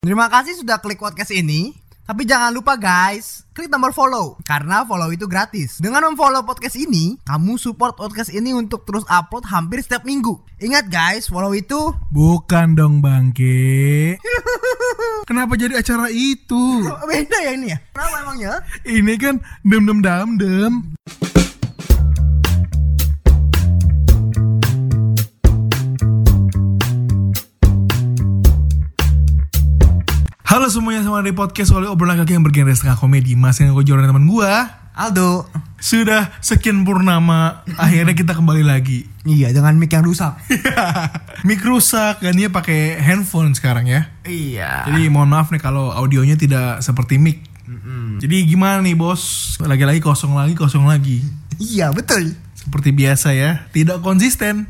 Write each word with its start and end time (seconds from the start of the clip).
Terima 0.00 0.32
kasih 0.32 0.56
sudah 0.56 0.80
klik 0.80 0.96
podcast 0.96 1.28
ini. 1.28 1.76
Tapi 2.08 2.24
jangan 2.24 2.56
lupa 2.56 2.72
guys, 2.80 3.44
klik 3.52 3.68
tombol 3.68 3.92
follow 3.92 4.40
karena 4.48 4.80
follow 4.88 5.12
itu 5.12 5.28
gratis. 5.28 5.76
Dengan 5.76 6.08
memfollow 6.08 6.40
podcast 6.40 6.80
ini, 6.80 7.20
kamu 7.20 7.60
support 7.60 8.00
podcast 8.00 8.32
ini 8.32 8.56
untuk 8.56 8.88
terus 8.88 9.04
upload 9.12 9.44
hampir 9.52 9.84
setiap 9.84 10.08
minggu. 10.08 10.40
Ingat 10.56 10.88
guys, 10.88 11.28
follow 11.28 11.52
itu 11.52 11.92
Bukan 12.08 12.80
dong 12.80 13.04
bangke. 13.04 14.16
Kenapa 15.28 15.52
jadi 15.60 15.84
acara 15.84 16.08
itu? 16.08 16.80
beda 17.04 17.36
ya 17.44 17.52
ini 17.60 17.76
ya. 17.76 17.78
Kenapa 17.92 18.16
emangnya? 18.24 18.54
Ini 18.88 19.14
kan 19.20 19.36
dem 19.68 19.84
dem 19.84 20.00
dam 20.00 20.40
dem. 20.40 20.96
Halo 30.50 30.66
semuanya 30.66 31.06
sama 31.06 31.22
di 31.22 31.30
podcast 31.30 31.70
oleh 31.70 31.86
obrolan 31.86 32.18
kaki 32.18 32.34
yang 32.34 32.42
bergenre 32.42 32.74
setengah 32.74 32.98
komedi 32.98 33.38
Mas 33.38 33.62
yang 33.62 33.70
gue 33.70 33.86
jualan 33.86 34.02
teman 34.02 34.26
gue 34.26 34.50
Aldo. 34.98 35.46
Sudah 35.78 36.34
sekian 36.42 36.82
purnama 36.82 37.62
Akhirnya 37.78 38.18
kita 38.18 38.34
kembali 38.34 38.66
lagi 38.66 39.06
Iya, 39.22 39.54
dengan 39.54 39.78
mic 39.78 39.94
yang 39.94 40.02
rusak. 40.02 40.42
Mic 41.46 41.62
rusak 41.62 42.18
dan 42.18 42.34
dia 42.34 42.50
pakai 42.50 42.98
handphone 42.98 43.54
sekarang 43.54 43.86
ya 43.86 44.10
iya. 44.26 44.90
Jadi 44.90 45.06
mohon 45.06 45.30
maaf 45.30 45.54
nih 45.54 45.62
kalau 45.62 45.94
audionya 45.94 46.34
tidak 46.34 46.82
seperti 46.82 47.22
mic. 47.22 47.46
Jadi 48.18 48.50
gimana 48.50 48.82
nih 48.82 48.98
bos? 48.98 49.54
Lagi-lagi 49.62 50.02
kosong 50.02 50.34
lagi, 50.34 50.58
kosong 50.58 50.90
lagi. 50.90 51.22
Iya, 51.62 51.94
betul. 51.94 52.34
Seperti 52.58 52.90
biasa 52.90 53.32
ya, 53.32 53.70
tidak 53.70 54.02
konsisten. 54.02 54.66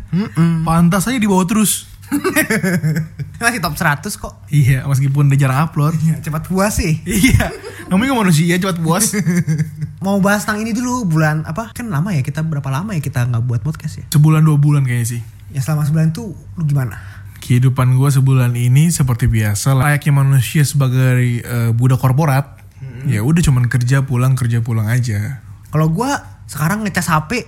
Pantas 0.63 1.09
aja 1.09 1.17
dibawa 1.17 1.43
terus. 1.49 1.90
Masih 3.41 3.61
top 3.63 3.75
100 3.79 4.05
kok. 4.07 4.35
Iya, 4.51 4.85
meskipun 4.85 5.31
udah 5.31 5.39
jarang 5.39 5.61
upload. 5.71 5.97
Ya, 6.03 6.19
cepat 6.21 6.51
puas 6.51 6.77
sih. 6.77 7.01
iya, 7.07 7.49
namanya 7.89 8.19
manusia 8.19 8.59
cepat 8.59 8.83
puas. 8.83 9.15
Mau 10.05 10.21
bahas 10.21 10.45
tentang 10.45 10.65
ini 10.65 10.77
dulu 10.77 11.09
bulan 11.09 11.47
apa? 11.47 11.73
Kan 11.73 11.89
lama 11.89 12.13
ya 12.13 12.21
kita 12.21 12.45
berapa 12.45 12.67
lama 12.69 12.97
ya 12.97 13.01
kita 13.01 13.25
nggak 13.29 13.43
buat 13.47 13.61
podcast 13.65 13.95
ya? 14.01 14.05
Sebulan 14.13 14.45
dua 14.45 14.57
bulan 14.61 14.85
kayaknya 14.85 15.19
sih. 15.19 15.21
Ya 15.55 15.61
selama 15.65 15.87
sebulan 15.89 16.13
tuh 16.13 16.33
lu 16.57 16.63
gimana? 16.65 17.01
Kehidupan 17.41 17.97
gue 17.97 18.09
sebulan 18.13 18.53
ini 18.55 18.93
seperti 18.93 19.27
biasa 19.27 19.73
layaknya 19.73 20.13
manusia 20.13 20.63
sebagai 20.63 21.41
eh, 21.41 21.71
budak 21.73 22.01
korporat. 22.01 22.61
Ya 23.09 23.25
udah 23.25 23.41
cuman 23.41 23.69
kerja 23.69 24.05
pulang 24.05 24.37
kerja 24.37 24.61
pulang 24.61 24.89
aja. 24.89 25.41
Kalau 25.73 25.89
gua 25.89 26.21
sekarang 26.51 26.85
ngecas 26.85 27.09
HP, 27.09 27.47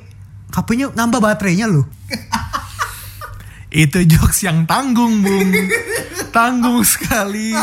HP-nya 0.54 0.92
nambah 0.94 1.20
baterainya 1.20 1.66
loh. 1.68 1.84
Itu 3.72 4.04
jokes 4.04 4.44
yang 4.44 4.68
tanggung, 4.68 5.24
Bung. 5.24 5.48
tanggung 6.28 6.84
sekali. 6.84 7.56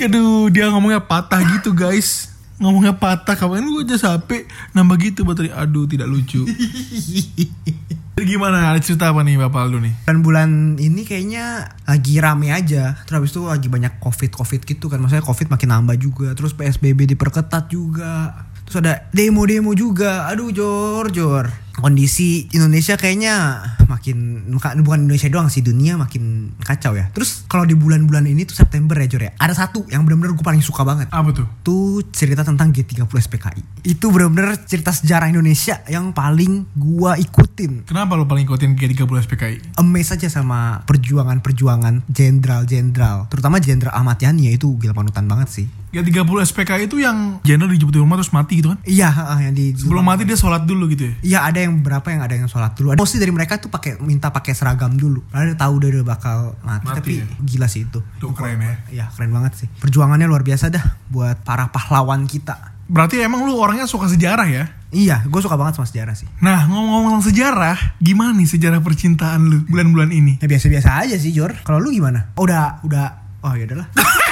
Aduh, 0.00 0.48
dia 0.48 0.72
ngomongnya 0.72 1.04
patah 1.04 1.44
gitu, 1.44 1.76
guys. 1.76 2.32
Ngomongnya 2.56 2.96
patah, 2.96 3.36
kapan 3.36 3.68
gue 3.68 3.84
aja 3.84 4.16
sampai 4.16 4.48
nambah 4.72 4.96
gitu 4.96 5.28
baterai. 5.28 5.52
Aduh, 5.52 5.84
tidak 5.84 6.08
lucu. 6.08 6.48
Gimana? 8.16 8.72
Ada 8.72 8.80
cerita 8.80 9.12
apa 9.12 9.20
nih 9.20 9.36
Bapak 9.36 9.68
Aldo 9.68 9.76
nih? 9.76 9.92
Dan 10.08 10.24
bulan 10.24 10.80
ini 10.80 11.04
kayaknya 11.04 11.76
lagi 11.84 12.16
rame 12.16 12.48
aja. 12.48 12.96
Terus 13.04 13.16
habis 13.20 13.32
itu 13.36 13.44
lagi 13.44 13.68
banyak 13.68 14.00
covid-covid 14.00 14.64
gitu 14.64 14.88
kan. 14.88 15.04
Maksudnya 15.04 15.20
covid 15.20 15.52
makin 15.52 15.68
nambah 15.68 16.00
juga. 16.00 16.32
Terus 16.32 16.56
PSBB 16.56 17.12
diperketat 17.12 17.68
juga. 17.68 18.48
Terus 18.64 18.80
ada 18.80 19.04
demo-demo 19.12 19.76
juga. 19.76 20.32
Aduh 20.32 20.48
jor 20.48 21.12
jor. 21.12 21.52
Kondisi 21.76 22.48
Indonesia 22.56 22.96
kayaknya 22.96 23.62
makin 23.86 24.48
bukan 24.56 25.06
Indonesia 25.06 25.28
doang 25.30 25.52
sih 25.52 25.60
dunia 25.62 26.00
makin 26.00 26.56
kacau 26.60 26.96
ya. 26.96 27.12
Terus 27.12 27.44
kalau 27.46 27.68
di 27.68 27.76
bulan-bulan 27.76 28.26
ini 28.26 28.48
tuh 28.48 28.56
September 28.56 28.96
ya 28.98 29.06
Jor 29.06 29.22
ya. 29.28 29.32
Ada 29.38 29.66
satu 29.66 29.84
yang 29.92 30.02
benar-benar 30.08 30.34
gue 30.34 30.44
paling 30.44 30.64
suka 30.64 30.82
banget. 30.82 31.12
Apa 31.12 31.30
tuh? 31.36 31.46
Itu 31.62 32.02
cerita 32.10 32.42
tentang 32.42 32.72
G30 32.72 33.06
SPKI. 33.06 33.86
Itu 33.86 34.10
benar-benar 34.10 34.66
cerita 34.66 34.90
sejarah 34.90 35.30
Indonesia 35.30 35.84
yang 35.86 36.10
paling 36.10 36.66
gua 36.74 37.14
ikutin 37.20 37.86
Kenapa 37.86 38.18
lo 38.18 38.26
paling 38.26 38.48
ikutin 38.48 38.74
G30 38.74 39.06
SPKI? 39.26 39.56
amazed 39.78 40.16
aja 40.16 40.28
sama 40.32 40.82
perjuangan-perjuangan 40.88 42.08
jenderal-jenderal, 42.10 43.28
terutama 43.28 43.60
jenderal 43.60 43.94
Ahmad 43.94 44.18
Yani 44.20 44.48
ya 44.48 44.52
itu 44.56 44.74
gila 44.80 44.96
panutan 44.96 45.28
banget 45.28 45.48
sih. 45.52 45.66
G30 46.02 46.38
SPKI 46.52 46.84
itu 46.90 46.96
yang 47.00 47.38
jenderal 47.46 47.70
dijemput 47.70 47.94
di 47.94 48.00
rumah 48.02 48.16
terus 48.18 48.32
mati 48.34 48.60
gitu 48.60 48.74
kan? 48.74 48.78
Iya, 48.82 49.08
yang 49.40 49.54
di 49.54 49.72
Sebelum 49.76 50.02
mati 50.02 50.26
dia 50.26 50.36
sholat 50.36 50.66
dulu 50.66 50.90
gitu 50.90 51.08
ya? 51.08 51.14
Iya 51.22 51.38
ada 51.52 51.58
yang 51.62 51.80
berapa 51.80 52.04
yang 52.10 52.20
ada 52.24 52.34
yang 52.34 52.48
sholat 52.50 52.74
dulu. 52.74 52.92
Ada 52.92 53.00
mostly 53.00 53.22
dari 53.22 53.32
mereka 53.32 53.56
tuh 53.56 53.70
pakai 53.70 54.00
minta 54.02 54.28
pakai 54.34 54.52
seragam 54.52 54.92
dulu. 54.96 55.22
Karena 55.30 55.54
dia 55.54 55.58
tahu 55.58 55.74
dia 55.80 55.88
udah 55.96 56.04
bakal 56.04 56.38
mati. 56.60 56.84
Mati 56.90 56.98
Tapi 56.98 57.12
ya? 57.22 57.26
gila 57.40 57.68
sih 57.70 57.86
itu. 57.86 58.00
Tuh 58.18 58.32
keren 58.34 58.60
ya. 58.60 58.74
Iya 58.90 59.04
keren 59.14 59.30
banget 59.30 59.52
sih. 59.64 59.68
Perjuangannya 59.80 60.26
luar 60.26 60.42
biasa 60.42 60.68
dah 60.72 60.84
buat 61.08 61.40
para 61.46 61.70
pahlawan 61.70 62.26
kita. 62.26 62.76
Berarti 62.86 63.18
emang 63.18 63.42
lu 63.42 63.58
orangnya 63.58 63.90
suka 63.90 64.06
sejarah 64.06 64.46
ya? 64.46 64.70
Iya, 64.94 65.26
gue 65.26 65.40
suka 65.42 65.58
banget 65.58 65.74
sama 65.74 65.90
sejarah 65.90 66.14
sih. 66.14 66.30
Nah, 66.38 66.70
ngomong-ngomong 66.70 67.18
tentang 67.18 67.26
sejarah, 67.34 67.76
gimana 67.98 68.30
nih 68.38 68.46
sejarah 68.46 68.78
percintaan 68.78 69.42
lu 69.42 69.66
bulan-bulan 69.66 70.14
ini? 70.14 70.38
Ya 70.38 70.46
biasa-biasa 70.46 71.02
aja 71.02 71.18
sih 71.18 71.34
Jor. 71.34 71.50
Kalau 71.66 71.82
lu 71.82 71.90
gimana? 71.90 72.30
Oh, 72.38 72.46
udah, 72.46 72.78
udah. 72.86 73.26
Oh 73.42 73.52
ya 73.58 73.66
udahlah. 73.66 73.90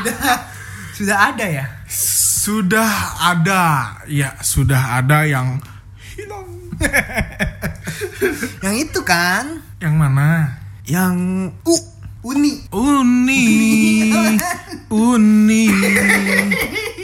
udah, 0.00 0.36
sudah 0.94 1.18
ada 1.30 1.46
ya. 1.46 1.64
Sudah 2.44 2.92
ada, 3.24 3.62
ya 4.04 4.36
sudah 4.44 5.00
ada 5.00 5.24
yang 5.24 5.60
hilang. 6.16 6.48
Yang 8.64 8.76
itu 8.90 9.00
kan, 9.04 9.60
Yang 9.78 9.94
mana? 9.94 10.28
yang 10.84 11.16
U, 11.64 11.74
Uni. 12.24 12.64
Uni, 12.72 13.44
Uni. 14.88 15.64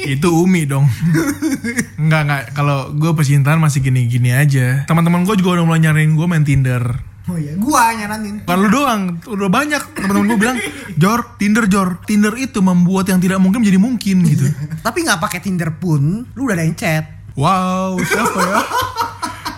Itu 0.05 0.29
Umi 0.45 0.65
dong. 0.65 0.89
Enggak 1.97 2.21
enggak. 2.25 2.43
Kalau 2.53 2.93
gue 2.93 3.13
percintaan 3.13 3.61
masih 3.61 3.85
gini-gini 3.85 4.33
aja. 4.33 4.85
Teman-teman 4.89 5.25
gue 5.25 5.37
juga 5.41 5.61
udah 5.61 5.65
mulai 5.65 5.81
nyariin 5.81 6.17
gue 6.17 6.27
main 6.29 6.45
Tinder. 6.45 7.10
Oh 7.29 7.37
iya, 7.37 7.53
gua 7.61 7.93
nyaranin. 7.93 8.43
Kalau 8.49 8.67
doang, 8.67 9.21
udah 9.29 9.51
banyak 9.53 9.83
teman-teman 9.93 10.25
gue 10.25 10.39
bilang, 10.41 10.59
Jor, 10.97 11.37
Tinder 11.37 11.69
Jor, 11.69 12.01
Tinder 12.09 12.33
itu 12.35 12.65
membuat 12.65 13.13
yang 13.13 13.21
tidak 13.21 13.39
mungkin 13.39 13.61
menjadi 13.61 13.77
mungkin 13.77 14.17
gitu. 14.25 14.49
Tapi 14.87 15.05
nggak 15.05 15.21
pakai 15.21 15.39
Tinder 15.45 15.71
pun, 15.77 16.25
lu 16.33 16.41
udah 16.49 16.57
ada 16.57 16.65
yang 16.65 16.75
chat. 16.75 17.05
Wow, 17.37 18.01
siapa 18.03 18.41
ya? 18.41 18.61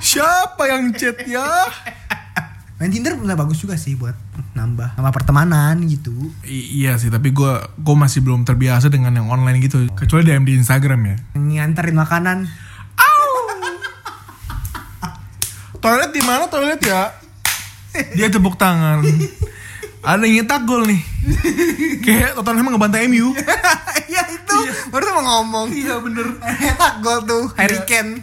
Siapa 0.02 0.62
yang 0.68 0.90
chat 0.92 1.16
ya? 1.24 1.46
Main 2.76 2.90
Tinder 2.90 3.14
udah 3.14 3.38
bagus 3.38 3.62
juga 3.62 3.78
sih 3.78 3.94
buat 3.94 4.18
nambah 4.52 4.98
nama 4.98 5.14
pertemanan 5.14 5.78
gitu. 5.86 6.10
I- 6.42 6.82
iya 6.82 6.98
sih, 6.98 7.08
tapi 7.08 7.30
gue 7.30 7.52
gue 7.78 7.96
masih 7.96 8.26
belum 8.26 8.42
terbiasa 8.42 8.90
dengan 8.90 9.14
yang 9.14 9.30
online 9.30 9.62
gitu. 9.62 9.86
Kecuali 9.94 10.26
DM 10.26 10.42
di 10.42 10.58
Instagram 10.58 11.00
ya. 11.06 11.16
Nganterin 11.38 11.94
makanan. 11.94 12.38
Toilet 15.82 16.14
di 16.14 16.22
mana 16.22 16.46
toilet 16.46 16.78
ya? 16.78 17.10
Dia 18.16 18.28
tepuk 18.32 18.56
tangan. 18.56 19.04
Ada 20.03 20.26
yang 20.26 20.42
nyetak 20.42 20.66
gol 20.66 20.82
nih. 20.82 21.00
Kayak 22.03 22.34
Tottenham 22.34 22.75
ngebantai 22.75 23.06
MU. 23.06 23.30
Iya 24.12 24.28
itu, 24.28 24.56
baru 24.92 25.03
tuh 25.08 25.14
mau 25.14 25.25
ngomong. 25.25 25.66
Iya 25.72 25.97
bener. 26.02 26.36
Enak 26.42 27.00
gol 27.00 27.25
tuh, 27.25 27.44
Harry 27.56 27.81
Kane. 27.88 28.20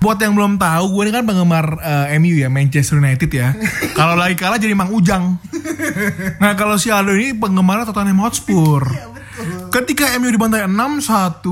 Buat 0.00 0.16
yang 0.24 0.32
belum 0.32 0.56
tahu, 0.56 0.96
gue 0.96 1.02
ini 1.06 1.12
kan 1.12 1.24
penggemar 1.28 1.76
eh, 1.84 2.16
MU 2.16 2.32
ya, 2.40 2.48
Manchester 2.48 2.96
United 2.96 3.28
ya. 3.28 3.52
kalau 3.92 4.16
lagi 4.16 4.32
kalah 4.32 4.56
jadi 4.56 4.72
Mang 4.72 4.90
Ujang. 4.96 5.36
Nah 6.40 6.56
kalau 6.56 6.80
si 6.80 6.88
Aldo 6.88 7.12
ini 7.12 7.36
penggemar 7.36 7.84
Tottenham 7.84 8.24
Hotspur. 8.24 8.88
Ketika 9.70 10.10
MU 10.16 10.32
dibantai 10.32 10.64
6-1, 10.64 11.44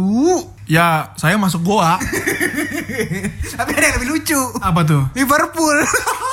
ya 0.66 1.12
saya 1.14 1.36
masuk 1.36 1.60
goa. 1.62 2.00
Tapi 3.60 3.70
ada 3.76 3.84
yang 3.84 3.96
lebih 4.00 4.08
lucu. 4.16 4.40
Apa 4.64 4.80
tuh? 4.82 5.04
Liverpool. 5.12 5.76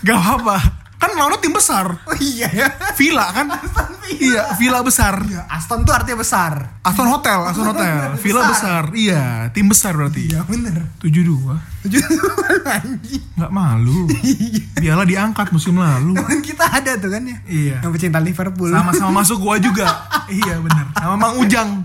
Gak 0.00 0.16
apa-apa. 0.16 0.56
Kan 1.00 1.16
lawannya 1.16 1.40
tim 1.40 1.56
besar. 1.56 1.88
oh 1.96 2.16
iya 2.20 2.44
ya. 2.52 2.68
Villa 2.92 3.32
kan? 3.32 3.48
Iya, 4.20 4.52
Villa 4.60 4.84
besar. 4.84 5.16
Aston 5.48 5.80
tuh 5.88 5.96
artinya 5.96 6.20
besar. 6.20 6.76
Aston 6.84 7.08
Hotel, 7.08 7.40
Aston 7.40 7.72
Hotel. 7.72 8.20
Villa 8.20 8.44
besar. 8.44 8.92
Iya, 8.92 9.48
tim 9.56 9.64
besar 9.64 9.96
berarti. 9.96 10.28
Iya 10.28 10.44
bener. 10.44 10.92
72. 11.00 11.56
Anjing. 12.68 13.24
Nggak 13.32 13.48
malu. 13.48 14.12
Piala 14.76 15.08
diangkat 15.08 15.48
musim 15.56 15.80
lalu. 15.80 16.20
Temen 16.20 16.44
kita 16.44 16.68
ada 16.68 16.92
tuh 17.00 17.08
kan 17.08 17.24
ya. 17.24 17.38
Iya. 17.48 17.76
Yang 17.80 17.92
pecinta 17.96 18.20
Liverpool. 18.20 18.68
Sama-sama 18.68 19.24
masuk 19.24 19.40
gua 19.40 19.56
juga. 19.56 19.88
iya 20.44 20.60
bener. 20.60 20.84
Sama 21.00 21.16
Mang 21.16 21.40
Ujang. 21.40 21.80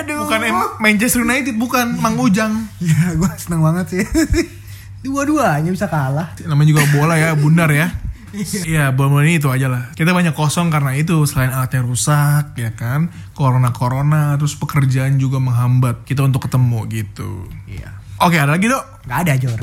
Aduh. 0.00 0.24
Bukan 0.24 0.40
Manchester 0.80 1.28
United, 1.28 1.60
bukan 1.60 2.00
Mang 2.00 2.16
Ujang. 2.16 2.72
Ya 2.80 3.12
gue 3.12 3.30
seneng 3.36 3.60
banget 3.60 3.86
sih. 3.92 4.04
Dua-duanya 5.04 5.68
bisa 5.68 5.84
kalah. 5.84 6.32
Namanya 6.48 6.72
juga 6.72 6.88
bola 6.88 7.20
ya, 7.20 7.36
bundar 7.36 7.68
ya. 7.68 7.92
Iya. 8.34 8.66
iya, 8.66 8.84
bola 8.90 9.22
ini 9.22 9.38
itu 9.38 9.46
aja 9.46 9.70
lah. 9.70 9.94
Kita 9.94 10.10
banyak 10.10 10.34
kosong 10.34 10.66
karena 10.66 10.90
itu 10.98 11.22
selain 11.22 11.54
alatnya 11.54 11.86
rusak 11.86 12.58
ya 12.58 12.74
kan, 12.74 13.06
corona 13.30 13.70
corona, 13.70 14.34
terus 14.34 14.58
pekerjaan 14.58 15.22
juga 15.22 15.38
menghambat 15.38 16.02
kita 16.02 16.26
untuk 16.26 16.50
ketemu 16.50 16.82
gitu. 16.90 17.46
Iya. 17.70 17.94
Oke, 18.18 18.42
ada 18.42 18.58
lagi 18.58 18.66
dok? 18.66 19.06
Gak 19.06 19.18
ada 19.22 19.38
Jor. 19.38 19.60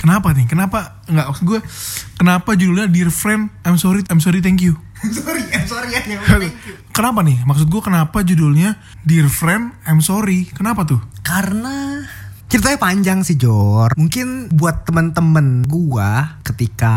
kenapa 0.00 0.32
nih? 0.36 0.46
Kenapa 0.46 1.00
nggak 1.08 1.26
maksud 1.32 1.44
gue? 1.48 1.60
Kenapa 2.16 2.50
judulnya 2.54 2.86
Dear 2.86 3.10
Friend, 3.10 3.48
I'm 3.64 3.76
sorry, 3.76 4.04
I'm 4.06 4.20
sorry, 4.20 4.44
thank 4.44 4.62
you. 4.62 4.76
sorry, 5.12 5.44
I'm 5.52 5.66
sorry 5.66 5.92
ya. 5.96 6.00
Kenapa 6.92 7.20
nih? 7.24 7.42
Maksud 7.44 7.68
gue 7.68 7.82
kenapa 7.82 8.22
judulnya 8.22 8.78
Dear 9.02 9.28
Friend, 9.28 9.72
I'm 9.84 10.00
sorry? 10.00 10.48
Kenapa 10.52 10.84
tuh? 10.84 11.00
Karena 11.20 12.04
ceritanya 12.46 12.78
panjang 12.78 13.18
sih 13.26 13.34
Jor. 13.34 13.92
Mungkin 13.98 14.54
buat 14.54 14.86
temen-temen 14.86 15.66
gua 15.66 16.38
ketika 16.46 16.94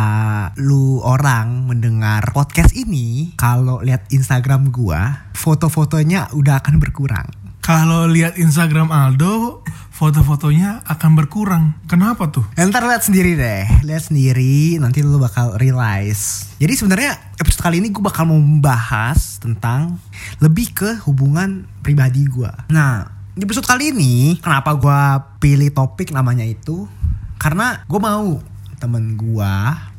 lu 0.62 1.02
orang 1.02 1.66
mendengar 1.66 2.30
podcast 2.32 2.74
ini, 2.78 3.34
kalau 3.36 3.82
lihat 3.82 4.06
Instagram 4.14 4.70
gua, 4.70 5.30
foto-fotonya 5.34 6.32
udah 6.38 6.62
akan 6.62 6.78
berkurang. 6.78 7.28
Kalau 7.60 8.10
lihat 8.10 8.40
Instagram 8.40 8.90
Aldo, 8.90 9.62
foto-fotonya 9.94 10.80
akan 10.88 11.12
berkurang. 11.20 11.76
Kenapa 11.92 12.32
tuh? 12.32 12.48
Ya, 12.56 12.64
Ntar 12.64 12.88
lihat 12.88 13.04
sendiri 13.04 13.36
deh, 13.36 13.68
lihat 13.84 14.08
sendiri 14.08 14.80
nanti 14.80 15.04
lu 15.04 15.20
bakal 15.20 15.60
realize. 15.60 16.56
Jadi 16.56 16.74
sebenarnya 16.80 17.36
episode 17.36 17.68
kali 17.68 17.84
ini 17.84 17.92
gue 17.92 18.00
bakal 18.00 18.32
mau 18.32 18.40
membahas 18.40 19.44
tentang 19.44 20.00
lebih 20.40 20.72
ke 20.72 20.90
hubungan 21.04 21.68
pribadi 21.84 22.24
gue. 22.32 22.50
Nah, 22.72 23.19
di 23.40 23.48
episode 23.48 23.64
kali 23.64 23.96
ini 23.96 24.36
kenapa 24.44 24.76
gue 24.76 25.02
pilih 25.40 25.72
topik 25.72 26.12
namanya 26.12 26.44
itu? 26.44 26.92
Karena 27.40 27.88
gue 27.88 27.96
mau 27.96 28.36
temen 28.84 29.16
gue 29.16 29.54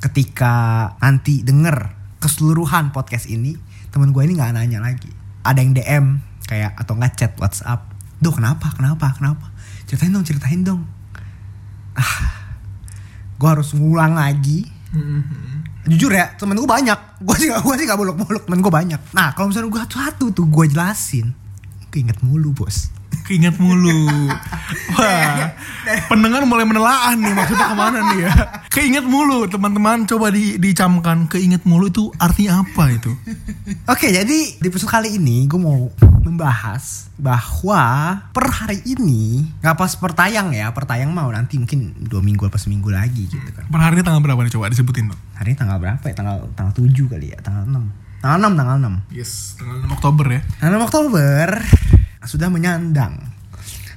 ketika 0.04 0.86
nanti 1.00 1.40
denger 1.40 1.96
keseluruhan 2.20 2.92
podcast 2.92 3.32
ini, 3.32 3.56
temen 3.88 4.12
gue 4.12 4.20
ini 4.28 4.36
nggak 4.36 4.52
nanya 4.60 4.84
lagi. 4.84 5.08
Ada 5.40 5.64
yang 5.64 5.72
DM 5.72 6.06
kayak 6.44 6.76
atau 6.76 6.92
nggak 7.00 7.16
chat 7.16 7.32
WhatsApp. 7.40 7.88
Duh 8.20 8.36
kenapa? 8.36 8.76
Kenapa? 8.76 9.16
Kenapa? 9.16 9.48
Ceritain 9.88 10.12
dong, 10.12 10.28
ceritain 10.28 10.60
dong 10.60 11.00
gue 13.40 13.48
harus 13.48 13.72
ngulang 13.72 14.20
lagi 14.20 14.68
jujur 15.88 16.12
ya 16.12 16.36
temen 16.36 16.58
gue 16.58 16.68
banyak 16.68 17.24
gue 17.24 17.36
sih 17.40 17.48
gak 17.48 17.62
gue 17.64 17.74
sih 17.80 17.86
gak 17.88 17.98
muluk-muluk 17.98 18.44
temen 18.44 18.60
gue 18.60 18.72
banyak 18.72 19.00
nah 19.16 19.32
kalau 19.32 19.48
misalnya 19.48 19.72
gue 19.72 19.80
satu-satu 19.88 20.24
tuh 20.36 20.46
gue 20.50 20.64
jelasin 20.68 21.32
keinget 21.88 22.20
mulu 22.20 22.52
bos 22.52 22.92
Keinget 23.30 23.62
mulu. 23.62 24.10
Wah, 24.98 25.54
pendengar 26.10 26.42
mulai 26.42 26.66
menelaah 26.66 27.14
nih 27.14 27.30
maksudnya 27.30 27.70
ke 27.70 27.76
mana 27.78 27.98
nih 28.10 28.18
ya. 28.26 28.32
Keinget 28.66 29.06
mulu 29.06 29.46
teman-teman 29.46 30.02
coba 30.02 30.34
di, 30.34 30.58
dicamkan 30.58 31.30
keinget 31.30 31.62
mulu 31.62 31.86
itu 31.86 32.10
artinya 32.18 32.66
apa 32.66 32.90
itu? 32.90 33.14
oke 33.86 34.02
jadi 34.02 34.38
di 34.58 34.66
episode 34.66 34.90
kali 34.90 35.14
ini 35.14 35.46
gue 35.46 35.58
mau 35.58 35.90
membahas 36.20 37.06
bahwa 37.14 37.82
per 38.30 38.46
hari 38.50 38.82
ini 38.84 39.46
nggak 39.58 39.74
pas 39.74 39.94
pertayang 39.94 40.50
ya 40.50 40.70
pertayang 40.70 41.10
mau 41.10 41.30
nanti 41.30 41.54
mungkin 41.54 41.94
dua 42.02 42.18
minggu 42.20 42.44
apa 42.44 42.58
seminggu 42.58 42.90
lagi 42.90 43.26
gitu 43.26 43.50
kan 43.54 43.66
Per 43.66 43.78
hari 43.78 43.98
ini 43.98 44.02
tanggal 44.02 44.22
berapa 44.22 44.42
nih 44.42 44.50
coba 44.50 44.68
disebutin 44.68 45.06
dong. 45.06 45.20
hari 45.34 45.54
ini 45.54 45.58
tanggal 45.58 45.78
berapa 45.78 46.02
ya 46.02 46.14
tanggal 46.14 46.36
tanggal 46.54 46.74
7 46.74 46.90
kali 47.06 47.26
ya 47.30 47.38
tanggal 47.40 47.62
6 47.62 48.20
tanggal 48.20 48.38
6 48.42 48.58
tanggal 48.58 48.76
6 49.06 49.14
Yes, 49.14 49.54
tanggal 49.54 49.76
6 49.86 49.96
Oktober 49.96 50.26
ya. 50.28 50.40
Tanggal 50.58 50.76
6 50.78 50.86
Oktober 50.86 51.46
sudah 52.24 52.52
menyandang 52.52 53.16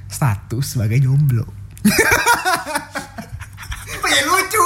status 0.08 0.76
sebagai 0.76 1.02
jomblo. 1.02 1.44
Pengen 4.00 4.26
lucu. 4.30 4.64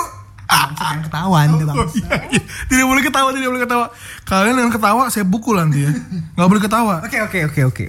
Jangan 0.49 1.01
ketahuan 1.05 1.47
tuh 1.59 1.67
bang. 1.67 1.77
Oh, 1.77 1.89
iya, 1.91 2.17
iya. 2.33 2.43
Tidak 2.71 2.87
boleh 2.87 3.03
ketawa, 3.03 3.29
tidak 3.35 3.51
boleh 3.51 3.63
ketawa. 3.67 3.87
Kalian 4.25 4.57
yang 4.63 4.73
ketawa 4.73 5.03
saya 5.11 5.27
bukul 5.27 5.59
nanti 5.59 5.85
ya. 5.85 5.93
Gak 6.39 6.49
boleh 6.49 6.63
ketawa. 6.63 6.95
Oke 7.03 7.19
oke 7.21 7.39
oke 7.51 7.61
oke. 7.67 7.85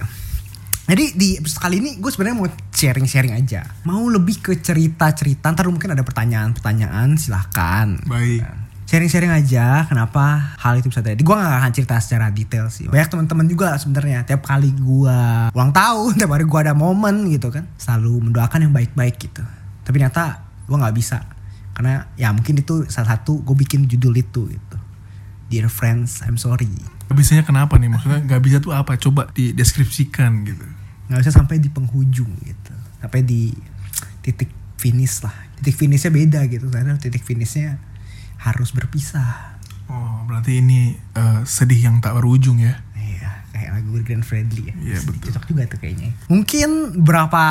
Jadi 0.90 1.14
di 1.14 1.38
episode 1.38 1.62
kali 1.62 1.78
ini 1.78 2.02
gue 2.02 2.10
sebenarnya 2.10 2.36
mau 2.36 2.50
sharing-sharing 2.50 3.38
aja. 3.38 3.62
Mau 3.86 4.10
lebih 4.10 4.42
ke 4.42 4.58
cerita-cerita. 4.58 5.54
Ntar 5.54 5.70
mungkin 5.70 5.94
ada 5.94 6.02
pertanyaan-pertanyaan 6.02 7.14
silahkan. 7.14 7.94
Baik. 8.10 8.42
Sharing-sharing 8.90 9.30
aja 9.30 9.86
kenapa 9.86 10.58
hal 10.58 10.82
itu 10.82 10.90
bisa 10.90 10.98
terjadi. 10.98 11.22
Gue 11.22 11.38
gak 11.38 11.62
akan 11.62 11.70
cerita 11.70 11.94
secara 12.02 12.26
detail 12.34 12.66
sih. 12.74 12.90
Banyak 12.90 13.06
teman-teman 13.06 13.46
juga 13.46 13.78
sebenarnya 13.78 14.26
tiap 14.26 14.42
kali 14.42 14.74
gue 14.74 15.18
ulang 15.54 15.70
tahun, 15.70 16.10
tiap 16.18 16.34
hari 16.34 16.42
gue 16.42 16.58
ada 16.58 16.74
momen 16.74 17.30
gitu 17.30 17.54
kan, 17.54 17.70
selalu 17.78 18.18
mendoakan 18.18 18.66
yang 18.66 18.74
baik-baik 18.74 19.14
gitu. 19.22 19.46
Tapi 19.86 19.94
ternyata 19.94 20.42
gue 20.66 20.74
nggak 20.74 20.96
bisa 20.98 21.22
karena 21.70 22.10
ya 22.18 22.34
mungkin 22.34 22.58
itu 22.58 22.82
salah 22.90 23.14
satu 23.14 23.46
gue 23.46 23.54
bikin 23.62 23.86
judul 23.86 24.10
itu 24.10 24.50
gitu. 24.50 24.76
Dear 25.46 25.70
friends, 25.70 26.26
I'm 26.26 26.34
sorry. 26.34 26.66
Gak 27.06 27.14
bisanya 27.14 27.46
kenapa 27.46 27.78
nih? 27.78 27.94
Maksudnya 27.94 28.26
gak 28.34 28.42
bisa 28.42 28.58
tuh 28.58 28.74
apa? 28.74 28.98
Coba 28.98 29.30
dideskripsikan 29.30 30.42
gitu. 30.50 30.66
Nggak 31.06 31.20
bisa 31.22 31.30
sampai 31.30 31.62
di 31.62 31.70
penghujung 31.70 32.30
gitu, 32.42 32.74
sampai 32.98 33.22
di 33.22 33.54
titik 34.18 34.50
finish 34.82 35.22
lah. 35.22 35.34
Titik 35.62 35.78
finishnya 35.78 36.10
beda 36.10 36.42
gitu, 36.50 36.66
karena 36.74 36.98
titik 36.98 37.22
finishnya 37.22 37.78
harus 38.40 38.72
berpisah. 38.72 39.60
Oh, 39.90 40.24
berarti 40.24 40.62
ini 40.64 40.96
eh, 40.96 41.40
sedih 41.44 41.90
yang 41.90 41.96
tak 42.00 42.16
berujung 42.16 42.62
ya. 42.62 42.80
Iya, 42.96 43.30
kayak 43.52 43.70
lagu 43.76 43.88
Grand 44.00 44.24
Friendly 44.24 44.72
ya. 44.72 44.74
Iya, 44.80 44.98
betul. 45.04 45.28
Cocok 45.28 45.44
juga 45.50 45.62
tuh 45.68 45.78
kayaknya. 45.82 46.10
Mungkin 46.30 47.00
berapa 47.04 47.42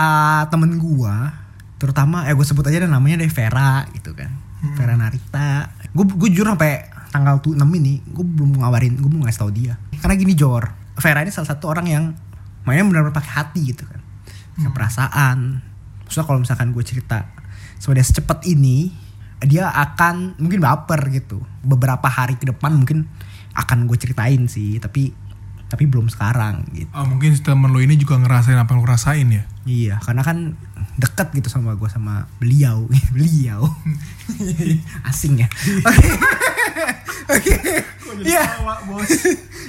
temen 0.49 0.81
gua, 0.81 1.35
terutama 1.77 2.25
eh 2.25 2.33
gue 2.33 2.45
sebut 2.47 2.65
aja 2.65 2.81
deh 2.81 2.89
namanya 2.89 3.21
deh 3.21 3.29
Vera 3.29 3.85
gitu 3.93 4.15
kan. 4.17 4.31
Hmm. 4.63 4.75
Vera 4.75 4.95
Narita. 4.97 5.69
Gue 5.93 6.07
gue 6.09 6.29
jujur 6.33 6.47
sampai 6.49 6.89
tanggal 7.09 7.41
tuh 7.41 7.57
6 7.57 7.65
ini 7.81 8.01
gue 8.05 8.25
belum 8.25 8.61
ngabarin, 8.61 8.97
gue 8.97 9.09
belum 9.09 9.25
ngasih 9.25 9.41
tau 9.41 9.51
dia. 9.53 9.77
Karena 9.99 10.15
gini 10.15 10.33
Jor, 10.33 10.63
Vera 10.97 11.21
ini 11.21 11.31
salah 11.33 11.49
satu 11.53 11.69
orang 11.69 11.87
yang 11.89 12.03
mainnya 12.63 12.85
benar-benar 12.87 13.15
pakai 13.15 13.33
hati 13.35 13.61
gitu 13.75 13.83
kan. 13.83 14.01
Pakai 14.57 14.71
perasaan. 14.71 15.37
Maksudnya 16.05 16.25
kalau 16.25 16.39
misalkan 16.41 16.71
gue 16.73 16.83
cerita 16.85 17.29
dia 17.79 18.05
secepat 18.05 18.43
ini, 18.45 18.91
dia 19.43 19.71
akan 19.71 20.35
mungkin 20.39 20.59
baper 20.59 20.99
gitu. 21.11 21.39
Beberapa 21.63 22.07
hari 22.11 22.35
ke 22.35 22.47
depan 22.47 22.75
mungkin 22.75 23.07
akan 23.55 23.87
gue 23.87 23.97
ceritain 23.99 24.47
sih, 24.47 24.79
tapi 24.79 25.11
tapi 25.69 25.85
belum 25.85 26.09
sekarang 26.09 26.65
gitu. 26.73 26.89
Oh, 26.97 27.05
mungkin 27.05 27.37
temen 27.37 27.69
lo 27.69 27.77
ini 27.77 27.93
juga 27.93 28.17
ngerasain 28.17 28.57
apa 28.57 28.73
yang 28.73 28.81
lo 28.81 28.89
rasain 28.89 29.29
ya. 29.29 29.43
Iya, 29.69 29.95
karena 30.01 30.25
kan 30.25 30.57
deket 30.97 31.29
gitu 31.37 31.47
sama 31.47 31.77
gue 31.77 31.85
sama 31.85 32.25
beliau, 32.41 32.89
beliau. 33.15 33.69
Asing 35.09 35.45
ya. 35.45 35.47
Oke. 37.29 37.53
Oke. 38.09 38.25
Iya. 38.25 38.41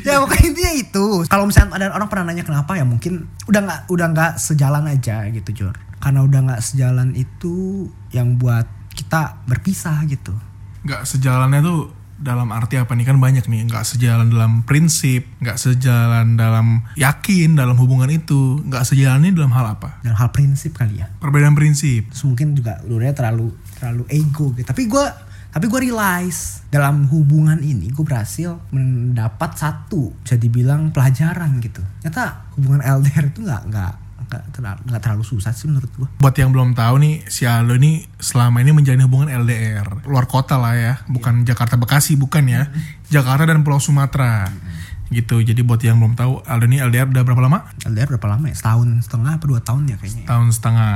ya 0.00 0.16
pokoknya 0.24 0.44
intinya 0.48 0.72
itu. 0.72 1.06
Kalau 1.28 1.44
misalnya 1.44 1.76
ada 1.76 1.92
orang 1.92 2.08
pernah 2.08 2.32
nanya 2.32 2.48
kenapa 2.48 2.72
ya 2.80 2.88
mungkin 2.88 3.28
udah 3.44 3.60
nggak 3.60 3.80
udah 3.92 4.06
nggak 4.16 4.32
sejalan 4.40 4.88
aja 4.88 5.28
gitu 5.28 5.52
Jor. 5.52 5.76
Karena 6.00 6.24
udah 6.24 6.40
nggak 6.48 6.62
sejalan 6.64 7.12
itu 7.12 7.86
yang 8.16 8.40
buat 8.40 8.79
kita 9.00 9.40
berpisah 9.48 10.04
gitu. 10.04 10.36
Gak 10.84 11.08
sejalannya 11.08 11.60
tuh 11.64 11.80
dalam 12.20 12.52
arti 12.52 12.76
apa 12.76 12.92
nih 12.92 13.08
kan 13.08 13.16
banyak 13.16 13.48
nih 13.48 13.64
nggak 13.64 13.80
sejalan 13.80 14.28
dalam 14.28 14.60
prinsip 14.68 15.24
nggak 15.40 15.56
sejalan 15.56 16.36
dalam 16.36 16.84
yakin 16.92 17.56
dalam 17.56 17.80
hubungan 17.80 18.12
itu 18.12 18.60
nggak 18.68 18.84
sejalannya 18.84 19.32
dalam 19.32 19.48
hal 19.56 19.80
apa 19.80 20.04
Dalam 20.04 20.20
hal 20.20 20.28
prinsip 20.28 20.76
kali 20.76 21.00
ya. 21.00 21.08
perbedaan 21.16 21.56
prinsip 21.56 22.12
Terus 22.12 22.28
mungkin 22.28 22.52
juga 22.52 22.76
dulunya 22.84 23.16
terlalu 23.16 23.56
terlalu 23.80 24.04
ego 24.12 24.52
gitu. 24.52 24.68
Tapi 24.68 24.84
gue 24.84 25.04
tapi 25.50 25.66
gue 25.66 25.80
realize 25.82 26.62
dalam 26.70 27.10
hubungan 27.10 27.58
ini 27.58 27.90
gue 27.90 28.04
berhasil 28.06 28.54
mendapat 28.70 29.56
satu 29.56 30.14
bisa 30.22 30.36
dibilang 30.36 30.92
pelajaran 30.92 31.58
gitu. 31.58 31.80
Ternyata 32.04 32.52
hubungan 32.54 32.84
LDR 32.84 33.32
itu 33.32 33.40
nggak 33.42 33.62
nggak 33.72 33.92
nggak 34.30 34.54
terlalu, 34.54 34.80
terlalu 35.02 35.24
susah 35.26 35.50
sih 35.50 35.66
menurut 35.66 35.90
gue. 35.90 36.06
buat 36.22 36.34
yang 36.38 36.54
belum 36.54 36.78
tahu 36.78 37.02
nih 37.02 37.26
si 37.26 37.50
Aldo 37.50 37.74
ini 37.74 38.06
selama 38.16 38.62
ini 38.62 38.70
menjalin 38.70 39.02
hubungan 39.02 39.26
LDR 39.42 40.06
luar 40.06 40.30
kota 40.30 40.54
lah 40.54 40.78
ya 40.78 40.94
bukan 41.10 41.42
Jakarta 41.42 41.74
Bekasi 41.74 42.14
bukan 42.14 42.46
ya. 42.46 42.70
Jakarta 43.10 43.42
dan 43.42 43.66
Pulau 43.66 43.82
Sumatera. 43.82 44.46
Gitu 45.10 45.42
jadi 45.42 45.58
buat 45.66 45.82
yang 45.82 45.98
belum 45.98 46.14
tahu 46.14 46.46
Aldo 46.46 46.70
ini 46.70 46.78
LDR 46.78 47.10
udah 47.10 47.26
berapa 47.26 47.42
lama? 47.42 47.66
LDR 47.82 48.14
berapa 48.14 48.30
lama 48.30 48.46
ya? 48.46 48.54
Setahun 48.54 49.02
setengah 49.02 49.42
apa 49.42 49.44
dua 49.44 49.58
tahun 49.58 49.90
ya 49.90 49.96
kayaknya. 49.98 50.22
ya? 50.22 50.28
tahun 50.30 50.48
setengah. 50.54 50.94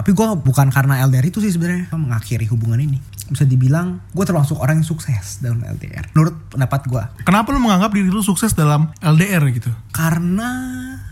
Tapi 0.00 0.10
gue 0.16 0.26
bukan 0.40 0.72
karena 0.72 1.04
LDR 1.04 1.28
itu 1.28 1.44
sih 1.44 1.52
sebenarnya. 1.52 1.92
Gua 1.92 2.00
mengakhiri 2.00 2.48
hubungan 2.48 2.80
ini. 2.80 2.96
Bisa 3.28 3.44
dibilang 3.44 4.00
gue 4.10 4.24
termasuk 4.24 4.56
orang 4.56 4.80
yang 4.80 4.88
sukses 4.88 5.38
dalam 5.38 5.60
LDR 5.62 6.10
menurut 6.18 6.34
pendapat 6.50 6.82
gue 6.82 7.04
Kenapa 7.22 7.54
lu 7.54 7.62
menganggap 7.62 7.94
diri 7.94 8.10
lu 8.10 8.26
sukses 8.26 8.58
dalam 8.58 8.90
LDR 8.98 9.44
gitu? 9.54 9.70
karena 9.94 10.50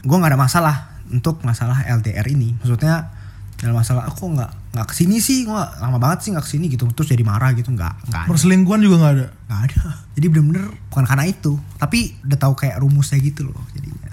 gue 0.03 0.17
nggak 0.19 0.35
ada 0.35 0.41
masalah 0.41 0.77
untuk 1.13 1.43
masalah 1.45 1.85
LDR 1.89 2.25
ini. 2.29 2.57
Maksudnya 2.61 3.13
dalam 3.59 3.75
masalah 3.75 4.07
aku 4.07 4.31
nggak 4.39 4.71
nggak 4.79 4.87
ke 4.87 4.95
sini 4.95 5.19
sih 5.19 5.43
gue 5.43 5.63
lama 5.83 5.99
banget 5.99 6.29
sih 6.29 6.31
nggak 6.31 6.45
ke 6.47 6.51
sini 6.51 6.67
gitu. 6.71 6.87
Terus 6.95 7.11
jadi 7.11 7.25
marah 7.27 7.51
gitu 7.57 7.75
nggak 7.75 8.09
nggak 8.09 8.25
Perselingkuhan 8.31 8.81
juga 8.81 8.97
nggak 9.03 9.15
ada. 9.19 9.27
nggak 9.51 9.61
ada. 9.67 9.81
Jadi 10.15 10.27
bener-bener 10.31 10.65
bukan 10.93 11.05
karena 11.05 11.25
itu. 11.27 11.59
Tapi 11.77 12.15
udah 12.23 12.39
tahu 12.39 12.55
kayak 12.55 12.79
rumusnya 12.79 13.19
gitu 13.19 13.49
loh 13.49 13.59
jadinya. 13.75 14.13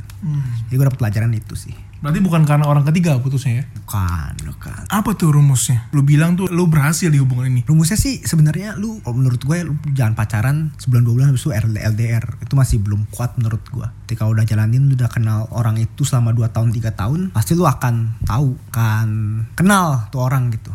Jadi 0.65 0.73
gue 0.73 0.85
dapet 0.89 0.99
pelajaran 0.99 1.31
itu 1.37 1.53
sih 1.53 1.75
Berarti 2.05 2.21
bukan 2.21 2.45
karena 2.45 2.69
orang 2.69 2.85
ketiga 2.85 3.17
putusnya 3.17 3.65
ya? 3.65 3.65
bukan 3.81 4.33
bukan. 4.45 4.81
Apa 4.93 5.17
tuh 5.17 5.33
rumusnya? 5.33 5.89
Lu 5.89 6.05
bilang 6.05 6.37
tuh 6.37 6.45
lu 6.53 6.69
berhasil 6.69 7.09
di 7.09 7.17
hubungan 7.17 7.49
ini. 7.49 7.61
rumusnya 7.65 7.97
sih 7.97 8.21
sebenarnya 8.21 8.77
lu 8.77 9.01
kalau 9.01 9.17
menurut 9.17 9.41
gue 9.41 9.57
lu 9.65 9.73
jangan 9.93 10.13
pacaran 10.13 10.69
sebulan 10.77 11.01
dua 11.01 11.13
bulan 11.17 11.27
habis 11.33 11.41
itu 11.45 11.51
LDR 11.53 12.25
itu 12.41 12.53
masih 12.53 12.77
belum 12.81 13.09
kuat 13.09 13.37
menurut 13.41 13.65
gue. 13.73 13.87
Ketika 14.05 14.29
udah 14.29 14.45
jalanin 14.45 14.85
lu 14.85 14.93
udah 14.93 15.09
kenal 15.09 15.49
orang 15.49 15.81
itu 15.81 16.05
selama 16.05 16.33
2 16.33 16.49
tahun 16.49 16.69
tiga 16.73 16.91
tahun 16.93 17.33
pasti 17.33 17.57
lu 17.57 17.65
akan 17.65 18.21
tahu 18.25 18.53
kan 18.73 19.09
kenal 19.53 20.09
tuh 20.09 20.25
orang 20.25 20.49
gitu. 20.51 20.73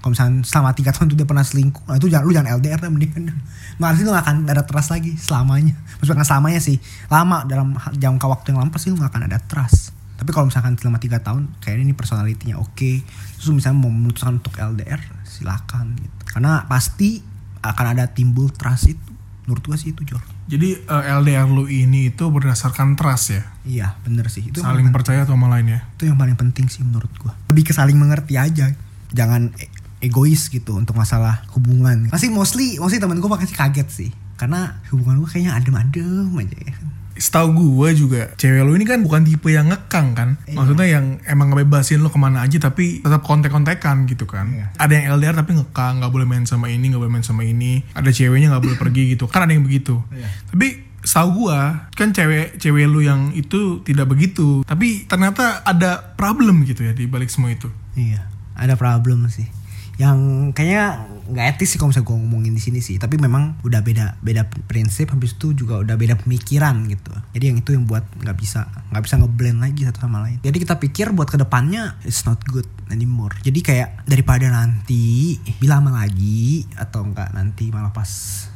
Kalau 0.00 0.10
misalnya 0.10 0.42
selama 0.42 0.74
tiga 0.74 0.90
tahun 0.90 1.10
tuh 1.10 1.16
dia 1.22 1.28
pernah 1.28 1.46
selingkuh 1.46 1.86
nah 1.86 1.96
itu 1.98 2.10
jangan 2.10 2.24
lu 2.26 2.32
jangan 2.34 2.50
LDR 2.58 2.78
dah 2.80 2.90
mendingan. 2.90 3.34
Malah 3.82 3.98
lu 3.98 4.10
gak 4.14 4.24
akan 4.24 4.36
ada 4.46 4.62
trust 4.62 4.94
lagi 4.94 5.18
selamanya. 5.18 5.76
Maksudnya 6.00 6.22
gak 6.22 6.30
selamanya 6.30 6.60
sih. 6.62 6.78
Lama 7.10 7.42
dalam 7.44 7.74
jangka 7.98 8.26
waktu 8.30 8.54
yang 8.54 8.62
lama 8.62 8.70
pasti 8.70 8.94
lu 8.94 8.96
gak 8.96 9.10
akan 9.10 9.26
ada 9.26 9.42
trust 9.42 9.83
Tapi 10.14 10.30
kalau 10.30 10.46
misalkan 10.46 10.78
selama 10.78 11.02
3 11.02 11.20
tahun 11.26 11.42
Kayaknya 11.58 11.84
ini 11.90 11.94
personalitinya 11.94 12.56
oke. 12.62 12.90
Terus 13.04 13.44
lu 13.50 13.58
misalnya 13.58 13.78
mau 13.82 13.90
memutuskan 13.90 14.38
untuk 14.38 14.54
LDR 14.56 15.00
Silakan 15.26 15.98
gitu. 15.98 16.14
Karena 16.30 16.66
pasti 16.70 17.22
akan 17.64 17.86
ada 17.96 18.04
timbul 18.10 18.52
trust 18.52 18.94
itu. 18.94 19.10
Menurut 19.44 19.62
gua 19.64 19.76
sih 19.76 19.92
itu 19.92 20.02
Jor. 20.08 20.22
Jadi 20.48 20.76
eh, 20.76 21.04
LDR 21.20 21.48
lu 21.48 21.68
ini 21.68 22.12
itu 22.12 22.24
berdasarkan 22.28 22.96
trust 22.96 23.26
ya? 23.34 23.42
Iya 23.64 23.88
bener 24.04 24.28
sih. 24.32 24.48
Itu 24.48 24.64
Saling 24.64 24.88
percaya 24.92 25.24
tuh 25.28 25.36
sama 25.36 25.52
lain 25.52 25.72
ya? 25.72 25.80
itu 25.96 26.08
yang 26.08 26.16
paling 26.16 26.36
penting 26.36 26.68
sih 26.70 26.80
menurut 26.84 27.10
gua. 27.20 27.36
Lebih 27.52 27.68
ke 27.68 27.72
saling 27.76 27.96
mengerti 27.96 28.40
aja. 28.40 28.72
Jangan 29.12 29.52
e- 29.56 29.72
egois 30.04 30.48
gitu 30.48 30.76
untuk 30.76 30.96
masalah 30.96 31.44
hubungan. 31.56 32.08
Pasti 32.08 32.28
mostly 32.32 32.80
mostly 32.80 33.00
temen 33.00 33.20
gua 33.20 33.36
pasti 33.36 33.52
kaget 33.52 33.88
sih. 33.90 34.10
Karena 34.40 34.80
hubungan 34.92 35.20
gua 35.20 35.28
kayaknya 35.28 35.56
adem-adem 35.56 36.32
aja 36.40 36.58
ya 36.60 36.74
Setahu 37.14 37.54
gue 37.54 37.88
juga 37.94 38.22
cewek 38.34 38.62
lu 38.66 38.74
ini 38.74 38.84
kan 38.84 39.00
bukan 39.00 39.22
tipe 39.22 39.50
yang 39.50 39.70
ngekang 39.70 40.14
kan? 40.14 40.28
Maksudnya 40.50 40.86
yang 40.86 41.22
emang 41.24 41.54
ngebebasin 41.54 42.02
lu 42.02 42.10
ke 42.10 42.18
mana 42.18 42.42
aja 42.42 42.58
tapi 42.58 43.00
tetap 43.00 43.22
kontek-kontekan 43.22 44.04
gitu 44.10 44.26
kan? 44.26 44.50
Iya. 44.50 44.66
Ada 44.76 44.92
yang 44.98 45.04
LDR 45.18 45.36
tapi 45.38 45.54
ngekang 45.56 46.02
nggak 46.02 46.12
boleh 46.12 46.26
main 46.26 46.44
sama 46.44 46.70
ini 46.70 46.90
nggak 46.90 47.02
boleh 47.02 47.14
main 47.14 47.26
sama 47.26 47.46
ini. 47.46 47.82
Ada 47.94 48.10
ceweknya 48.10 48.54
nggak 48.54 48.64
boleh 48.64 48.78
pergi 48.78 49.14
gitu. 49.14 49.30
Kan 49.30 49.46
ada 49.46 49.52
yang 49.54 49.64
begitu. 49.64 50.02
Iya. 50.10 50.28
Tapi 50.50 50.94
setahu 51.04 51.46
gua 51.46 51.92
kan 51.92 52.16
cewek 52.16 52.56
cewek 52.58 52.84
lu 52.88 53.00
yang 53.04 53.30
itu 53.36 53.84
tidak 53.86 54.10
begitu. 54.10 54.66
Tapi 54.66 55.06
ternyata 55.06 55.62
ada 55.62 56.14
problem 56.18 56.66
gitu 56.66 56.82
ya 56.82 56.92
di 56.96 57.06
balik 57.06 57.30
semua 57.30 57.54
itu. 57.54 57.70
Iya 57.94 58.34
ada 58.54 58.78
problem 58.78 59.26
sih 59.26 59.50
yang 59.94 60.50
kayaknya 60.50 61.06
nggak 61.24 61.56
etis 61.56 61.74
sih 61.74 61.78
kalau 61.80 61.94
misalnya 61.94 62.08
gue 62.10 62.16
ngomongin 62.18 62.52
di 62.52 62.62
sini 62.62 62.80
sih. 62.82 62.98
Tapi 62.98 63.16
memang 63.16 63.62
udah 63.62 63.80
beda 63.80 64.18
beda 64.20 64.50
prinsip 64.66 65.14
habis 65.14 65.38
itu 65.38 65.54
juga 65.54 65.78
udah 65.80 65.94
beda 65.94 66.18
pemikiran 66.18 66.84
gitu. 66.90 67.14
Jadi 67.32 67.44
yang 67.54 67.58
itu 67.62 67.70
yang 67.78 67.84
buat 67.86 68.02
nggak 68.18 68.36
bisa 68.36 68.66
nggak 68.90 69.02
bisa 69.06 69.14
ngeblend 69.22 69.58
lagi 69.62 69.80
satu 69.86 70.02
sama 70.02 70.26
lain. 70.26 70.38
Jadi 70.42 70.56
kita 70.58 70.82
pikir 70.82 71.14
buat 71.14 71.30
ke 71.30 71.38
depannya 71.38 71.94
it's 72.02 72.26
not 72.26 72.42
good 72.50 72.66
anymore. 72.90 73.32
Jadi 73.46 73.62
kayak 73.62 74.02
daripada 74.04 74.50
nanti 74.50 75.38
bila 75.62 75.78
lama 75.78 76.02
lagi 76.02 76.66
atau 76.74 77.06
enggak 77.06 77.30
nanti 77.34 77.70
malah 77.70 77.94
pas 77.94 78.10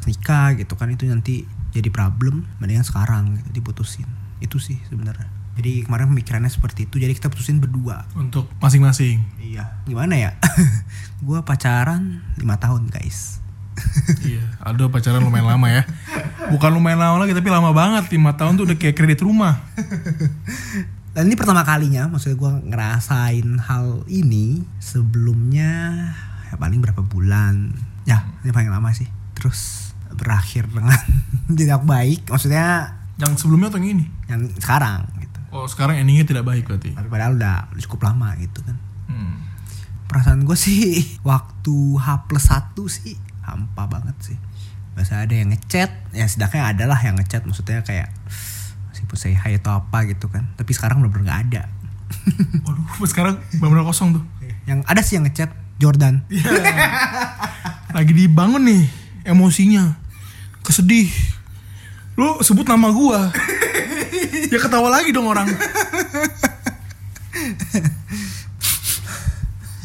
nikah 0.06 0.58
gitu 0.58 0.74
kan 0.74 0.90
itu 0.90 1.06
nanti 1.06 1.46
jadi 1.70 1.88
problem. 1.94 2.46
Mendingan 2.58 2.82
sekarang 2.82 3.38
gitu, 3.38 3.62
diputusin. 3.62 4.10
Itu 4.42 4.58
sih 4.58 4.78
sebenarnya 4.90 5.37
jadi 5.58 5.82
kemarin 5.82 6.14
pemikirannya 6.14 6.48
seperti 6.48 6.86
itu 6.86 7.02
jadi 7.02 7.10
kita 7.10 7.28
putusin 7.28 7.58
berdua 7.58 8.06
untuk 8.14 8.46
masing-masing 8.62 9.38
Iya. 9.48 9.64
Gimana 9.88 10.14
ya? 10.14 10.30
gua 11.26 11.42
pacaran 11.42 12.22
5 12.36 12.44
tahun, 12.62 12.82
guys. 12.92 13.42
iya 14.26 14.42
Aldo 14.58 14.90
pacaran 14.90 15.22
lumayan 15.22 15.54
lama 15.54 15.70
ya 15.70 15.86
bukan 16.50 16.74
lumayan 16.74 16.98
lama 16.98 17.22
lagi 17.22 17.30
tapi 17.30 17.46
lama 17.46 17.70
banget 17.70 18.10
5 18.10 18.18
tahun 18.34 18.58
tuh 18.58 18.64
udah 18.66 18.74
kayak 18.74 18.98
kredit 18.98 19.22
rumah 19.22 19.54
Dan 21.14 21.30
ini 21.30 21.38
pertama 21.38 21.62
kalinya 21.62 22.06
maksudnya 22.06 22.38
gua 22.38 22.58
ngerasain 22.62 23.46
hal 23.66 24.06
ini 24.06 24.62
sebelumnya 24.78 25.98
ya 26.46 26.54
paling 26.54 26.78
berapa 26.78 27.02
bulan. 27.02 27.74
Ya, 28.06 28.22
ini 28.46 28.54
paling 28.54 28.70
lama 28.70 28.94
sih. 28.94 29.10
Terus 29.34 29.90
berakhir 30.14 30.70
dengan 30.70 30.94
tidak 31.58 31.82
baik. 31.82 32.22
Maksudnya 32.30 32.94
yang 33.18 33.34
sebelumnya 33.34 33.66
atau 33.66 33.82
yang 33.82 33.98
ini 33.98 34.06
yang 34.30 34.46
sekarang. 34.62 35.10
Oh 35.52 35.64
sekarang 35.64 36.00
endingnya 36.00 36.26
tidak 36.28 36.44
baik 36.44 36.68
berarti 36.68 36.92
padahal 36.94 37.40
udah 37.40 37.72
cukup 37.80 38.12
lama 38.12 38.36
gitu 38.36 38.60
kan. 38.64 38.76
Hmm. 39.08 39.44
Perasaan 40.08 40.44
gue 40.44 40.56
sih 40.56 41.04
waktu 41.28 41.76
H 41.96 42.28
plus 42.28 42.46
1 42.48 42.76
sih 42.88 43.16
hampa 43.44 43.88
banget 43.88 44.16
sih. 44.20 44.38
Biasa 44.92 45.24
ada 45.24 45.34
yang 45.34 45.54
ngechat, 45.54 46.10
ya 46.10 46.26
setidaknya 46.26 46.62
ada 46.74 46.84
lah 46.90 47.00
yang 47.00 47.16
ngechat 47.16 47.46
maksudnya 47.46 47.86
kayak 47.86 48.10
meskipun 48.90 49.16
say 49.16 49.32
hi 49.32 49.56
atau 49.56 49.78
apa 49.78 50.04
gitu 50.10 50.28
kan. 50.28 50.50
Tapi 50.58 50.70
sekarang 50.74 51.00
bener-bener 51.00 51.32
gak 51.32 51.40
ada. 51.48 51.62
Waduh, 52.66 53.06
sekarang 53.12 53.40
benar-benar 53.56 53.86
kosong 53.88 54.20
tuh. 54.20 54.24
yang 54.68 54.84
ada 54.84 55.00
sih 55.00 55.16
yang 55.16 55.24
ngechat 55.24 55.48
Jordan. 55.80 56.28
Lagi 57.96 58.12
dibangun 58.12 58.68
nih 58.68 58.84
emosinya. 59.24 59.96
Kesedih. 60.60 61.08
Lu 62.20 62.42
sebut 62.44 62.68
nama 62.68 62.92
gua. 62.92 63.32
ya 64.52 64.58
ketawa 64.58 64.88
lagi 64.92 65.10
dong 65.12 65.26
orang. 65.28 65.48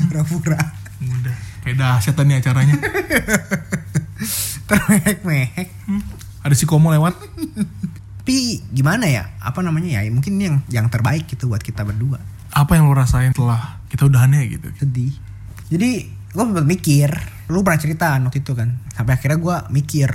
Pura-pura. 0.03 0.59
Udah. 1.01 1.37
Kayak 1.63 1.77
dahsyat 1.79 2.19
nih 2.21 2.37
acaranya. 2.43 2.75
Termehek-mehek. 4.69 5.69
Hmm. 5.87 6.03
Ada 6.43 6.55
si 6.59 6.67
Komo 6.67 6.91
lewat. 6.91 7.15
Tapi 8.23 8.63
gimana 8.71 9.07
ya? 9.07 9.31
Apa 9.39 9.63
namanya 9.63 9.99
ya? 9.99 10.07
Mungkin 10.11 10.39
ini 10.39 10.43
yang 10.47 10.57
yang 10.71 10.87
terbaik 10.91 11.27
gitu 11.27 11.47
buat 11.51 11.63
kita 11.63 11.83
berdua. 11.83 12.19
Apa 12.53 12.77
yang 12.77 12.87
lu 12.87 12.95
rasain 12.95 13.33
setelah 13.33 13.79
kita 13.91 14.07
udahannya 14.07 14.47
gitu? 14.47 14.67
Sedih. 14.79 15.11
Jadi 15.71 16.07
gue 16.31 16.43
sempat 16.43 16.67
mikir. 16.67 17.09
Lu 17.51 17.63
pernah 17.63 17.79
cerita 17.79 18.15
waktu 18.19 18.39
itu 18.43 18.53
kan. 18.55 18.79
Sampai 18.91 19.15
akhirnya 19.19 19.39
gue 19.39 19.55
mikir. 19.75 20.09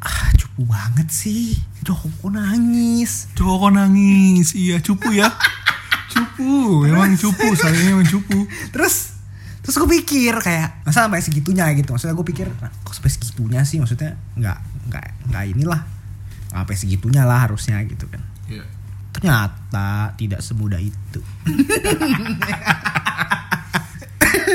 Ah 0.00 0.30
cupu 0.36 0.68
banget 0.68 1.08
sih. 1.12 1.71
Kok 1.82 2.30
nangis. 2.30 3.30
Kok 3.34 3.74
nangis. 3.74 4.54
Iya, 4.54 4.78
cupu 4.78 5.10
ya. 5.14 5.28
cupu, 6.12 6.86
memang 6.86 7.16
cupu, 7.18 7.56
sayangnya 7.58 7.96
memang 7.96 8.06
cupu. 8.06 8.46
Terus 8.70 9.12
terus 9.62 9.78
gue 9.78 9.90
pikir 10.02 10.34
kayak 10.42 10.82
masa 10.82 11.06
sampai 11.06 11.22
segitunya 11.22 11.70
gitu 11.78 11.94
maksudnya 11.94 12.18
gue 12.18 12.26
pikir 12.26 12.50
nah, 12.58 12.66
kok 12.82 12.98
sampai 12.98 13.14
segitunya 13.14 13.62
sih 13.62 13.78
maksudnya 13.78 14.18
nggak 14.34 14.58
nggak 14.90 15.06
nggak 15.30 15.44
inilah 15.54 15.80
nggak 16.50 16.58
sampai 16.66 16.74
segitunya 16.74 17.22
lah 17.22 17.46
harusnya 17.46 17.78
gitu 17.86 18.10
kan 18.10 18.26
Iya. 18.50 18.66
ternyata 19.14 20.18
tidak 20.18 20.42
semudah 20.42 20.82
itu 20.82 21.22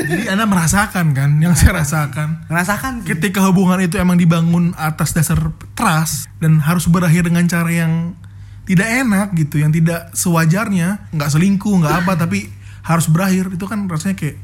Jadi 0.08 0.24
Anda 0.32 0.48
merasakan 0.48 1.12
kan 1.12 1.30
yang 1.38 1.52
saya 1.52 1.84
rasakan. 1.84 2.48
ngerasakan 2.48 2.92
Ketika 3.04 3.44
hubungan 3.44 3.78
itu 3.84 4.00
emang 4.00 4.16
dibangun 4.16 4.72
atas 4.74 5.12
dasar 5.12 5.52
trust 5.76 6.32
dan 6.40 6.64
harus 6.64 6.88
berakhir 6.88 7.28
dengan 7.28 7.44
cara 7.44 7.68
yang 7.68 8.16
tidak 8.64 8.88
enak 8.88 9.28
gitu, 9.36 9.60
yang 9.60 9.72
tidak 9.72 10.12
sewajarnya, 10.16 11.12
nggak 11.12 11.30
selingkuh, 11.32 11.84
nggak 11.84 12.04
apa, 12.04 12.12
tapi 12.16 12.48
harus 12.84 13.08
berakhir 13.08 13.52
itu 13.52 13.64
kan 13.68 13.84
rasanya 13.84 14.16
kayak 14.16 14.36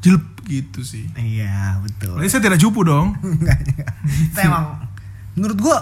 jelek 0.00 0.26
gitu 0.46 0.80
sih. 0.82 1.06
iya 1.18 1.78
betul 1.82 2.18
Berarti 2.18 2.30
saya 2.30 2.42
tidak 2.42 2.62
cupu 2.62 2.86
dong. 2.86 3.14
Enggak, 3.22 3.58
enggak. 3.62 3.92
Itu 4.30 4.38
emang 4.42 4.64
menurut 5.34 5.58
gue 5.58 5.76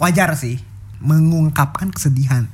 wajar 0.00 0.32
sih 0.36 0.60
mengungkapkan 1.00 1.92
kesedihan 1.92 2.48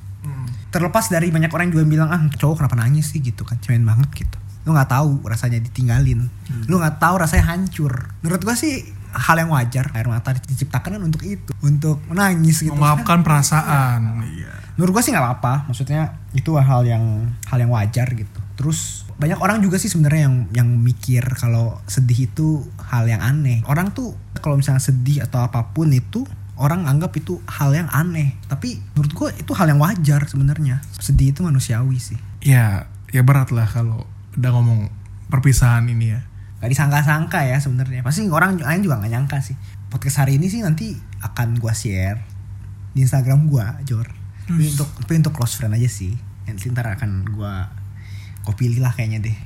terlepas 0.72 1.12
dari 1.12 1.28
banyak 1.28 1.52
orang 1.52 1.68
juga 1.68 1.84
bilang 1.84 2.08
ah 2.08 2.24
cowok 2.32 2.64
kenapa 2.64 2.80
nangis 2.80 3.12
sih 3.12 3.20
gitu 3.20 3.44
kan 3.44 3.60
cemen 3.60 3.84
banget 3.84 4.08
gitu 4.24 4.38
lu 4.62 4.70
nggak 4.70 4.90
tahu 4.90 5.26
rasanya 5.26 5.58
ditinggalin. 5.58 6.30
Lu 6.70 6.78
nggak 6.78 7.02
tahu 7.02 7.14
rasanya 7.18 7.54
hancur. 7.54 8.14
Menurut 8.22 8.42
gua 8.46 8.54
sih 8.54 8.82
hal 9.12 9.36
yang 9.36 9.52
wajar 9.52 9.92
air 9.92 10.08
mata 10.08 10.32
diciptakan 10.32 10.96
kan 10.96 11.02
untuk 11.02 11.20
itu 11.26 11.50
untuk 11.60 12.00
menangis 12.08 12.62
gitu. 12.64 12.72
Memaafkan 12.72 13.20
perasaan. 13.26 14.24
Iya. 14.24 14.52
menurut 14.72 14.96
gua 14.96 15.02
sih 15.04 15.12
nggak 15.12 15.24
apa-apa. 15.24 15.54
Maksudnya 15.68 16.16
itu 16.32 16.54
hal 16.56 16.82
yang 16.86 17.28
hal 17.50 17.58
yang 17.60 17.70
wajar 17.74 18.08
gitu. 18.14 18.40
Terus 18.56 19.04
banyak 19.20 19.38
orang 19.38 19.60
juga 19.60 19.76
sih 19.76 19.92
sebenarnya 19.92 20.30
yang 20.30 20.36
yang 20.54 20.68
mikir 20.80 21.22
kalau 21.36 21.78
sedih 21.90 22.30
itu 22.30 22.64
hal 22.88 23.04
yang 23.04 23.20
aneh. 23.20 23.60
Orang 23.68 23.92
tuh 23.92 24.16
kalau 24.40 24.56
misalnya 24.56 24.80
sedih 24.80 25.26
atau 25.26 25.44
apa 25.44 25.74
pun 25.74 25.92
itu 25.92 26.24
orang 26.56 26.86
anggap 26.86 27.12
itu 27.18 27.42
hal 27.50 27.74
yang 27.74 27.90
aneh. 27.92 28.38
Tapi 28.46 28.78
menurut 28.94 29.12
gua 29.12 29.28
itu 29.34 29.52
hal 29.52 29.66
yang 29.74 29.82
wajar 29.82 30.24
sebenarnya. 30.24 30.80
Sedih 30.96 31.34
itu 31.34 31.42
manusiawi 31.42 31.98
sih. 31.98 32.18
Ya, 32.40 32.88
ya 33.12 33.20
berat 33.26 33.52
lah 33.52 33.68
kalau 33.68 34.08
udah 34.36 34.50
ngomong 34.52 34.80
perpisahan 35.28 35.88
ini 35.88 36.12
ya. 36.16 36.20
Gak 36.62 36.70
disangka-sangka 36.70 37.42
ya 37.42 37.58
sebenarnya. 37.58 38.06
Pasti 38.06 38.28
orang 38.30 38.60
lain 38.60 38.80
juga 38.86 39.02
gak 39.02 39.12
nyangka 39.12 39.38
sih. 39.42 39.58
Podcast 39.90 40.22
hari 40.24 40.38
ini 40.38 40.48
sih 40.48 40.62
nanti 40.62 40.94
akan 41.20 41.58
gua 41.58 41.74
share 41.76 42.22
di 42.92 43.02
Instagram 43.04 43.50
gua, 43.50 43.80
Jor. 43.82 44.08
Tapi 44.46 44.62
untuk 44.70 44.88
tapi 45.00 45.12
untuk 45.18 45.34
close 45.34 45.58
friend 45.58 45.74
aja 45.74 45.90
sih. 45.90 46.14
Nanti 46.46 46.70
ntar 46.70 46.86
akan 46.94 47.28
gua 47.34 47.66
gua 48.46 48.54
pilih 48.54 48.78
lah 48.80 48.94
kayaknya 48.94 49.26
deh. 49.26 49.36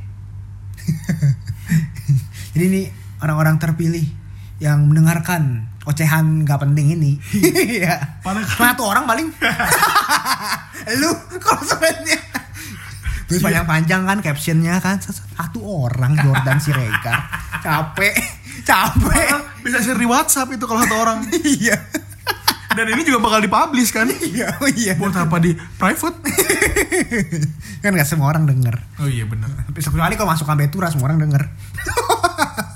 Jadi 2.55 2.65
ini 2.69 2.83
orang-orang 3.21 3.59
terpilih 3.59 4.07
yang 4.61 4.89
mendengarkan 4.89 5.69
ocehan 5.87 6.43
gak 6.45 6.61
penting 6.63 6.97
ini. 6.99 7.13
Iya. 7.77 8.21
Satu 8.57 8.89
orang 8.89 9.07
paling. 9.07 9.29
Lu 11.01 11.11
close 11.41 11.75
friendnya. 11.79 12.21
Terus 13.27 13.43
panjang-panjang 13.43 14.07
kan 14.07 14.19
captionnya 14.23 14.79
kan. 14.79 15.03
Satu 15.03 15.59
orang 15.63 16.15
Jordan 16.15 16.59
Siregar. 16.63 17.19
Capek. 17.67 18.15
Capek. 18.63 19.29
Bisa 19.67 19.83
share 19.83 19.99
di 19.99 20.07
WhatsApp 20.07 20.55
itu 20.55 20.65
kalau 20.65 20.81
satu 20.87 20.95
orang. 20.95 21.27
iya. 21.59 21.75
Dan 22.77 22.93
ini 22.93 23.03
juga 23.09 23.25
bakal 23.25 23.41
dipublish 23.41 23.91
kan? 23.91 24.07
iya 24.21 24.53
oh 24.61 24.71
iya. 24.71 24.95
Buat 24.95 25.17
apa 25.27 25.41
di 25.43 25.57
private? 25.57 26.19
kan 27.83 27.91
nggak 27.91 28.07
semua 28.07 28.31
orang 28.31 28.47
denger. 28.47 28.77
Oh 29.03 29.09
iya 29.09 29.25
bener. 29.25 29.49
tapi 29.49 29.81
kecuali 29.81 30.15
kalau 30.15 30.31
masuk 30.31 30.47
Betura 30.55 30.93
semua 30.93 31.11
orang 31.11 31.25
denger. 31.25 31.43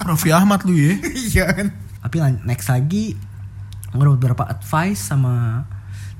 Raffi 0.08 0.32
Ahmad 0.32 0.64
lu 0.66 0.74
ya. 0.74 0.98
iya 1.14 1.44
kan. 1.52 1.70
Tapi 2.00 2.16
next 2.48 2.72
lagi 2.72 3.14
gue 3.90 4.06
beberapa 4.16 4.46
advice 4.46 5.12
sama 5.12 5.66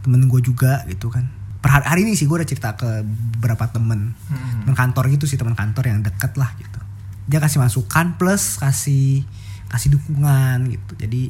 temen 0.03 0.27
gue 0.27 0.41
juga 0.43 0.83
gitu 0.91 1.07
kan 1.07 1.40
per 1.61 1.71
hari, 1.71 1.85
hari 1.87 2.01
ini 2.03 2.13
sih 2.13 2.25
gue 2.25 2.35
udah 2.35 2.45
cerita 2.45 2.73
ke 2.73 3.05
beberapa 3.37 3.69
temen 3.69 4.17
Hmm. 4.27 4.65
temen 4.65 4.75
kantor 4.75 5.05
gitu 5.11 5.25
sih 5.25 5.37
temen 5.37 5.53
kantor 5.53 5.85
yang 5.87 6.01
deket 6.01 6.35
lah 6.35 6.53
gitu 6.57 6.81
dia 7.27 7.39
kasih 7.39 7.59
masukan 7.59 8.17
plus 8.17 8.57
kasih 8.57 9.23
kasih 9.69 9.93
dukungan 9.93 10.67
gitu 10.69 10.93
jadi 10.97 11.23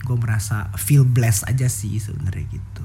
gue 0.00 0.16
merasa 0.16 0.68
feel 0.74 1.02
blessed 1.02 1.46
aja 1.46 1.64
sih 1.64 1.96
sebenarnya 1.96 2.44
gitu 2.50 2.84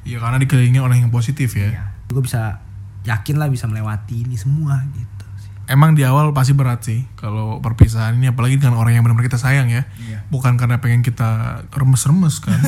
Iya 0.00 0.16
karena 0.18 0.38
dikelilingi 0.38 0.80
oleh 0.80 0.96
yang 0.98 1.10
positif 1.10 1.52
ya. 1.52 1.92
gue 2.06 2.22
bisa 2.22 2.64
yakin 3.04 3.36
lah 3.36 3.46
bisa 3.46 3.64
melewati 3.64 4.22
ini 4.22 4.34
semua 4.34 4.80
gitu 4.88 5.24
sih. 5.36 5.52
Emang 5.66 5.92
di 5.92 6.00
awal 6.00 6.32
pasti 6.32 6.52
berat 6.52 6.80
sih 6.80 7.04
kalau 7.12 7.60
perpisahan 7.60 8.16
ini 8.16 8.24
apalagi 8.26 8.56
dengan 8.56 8.76
orang 8.76 8.96
yang 8.96 9.04
benar-benar 9.04 9.28
kita 9.28 9.36
sayang 9.36 9.68
ya. 9.68 9.84
Iya. 9.98 10.24
Bukan 10.26 10.56
karena 10.56 10.80
pengen 10.80 11.04
kita 11.04 11.28
remes-remes 11.68 12.40
kan. 12.40 12.56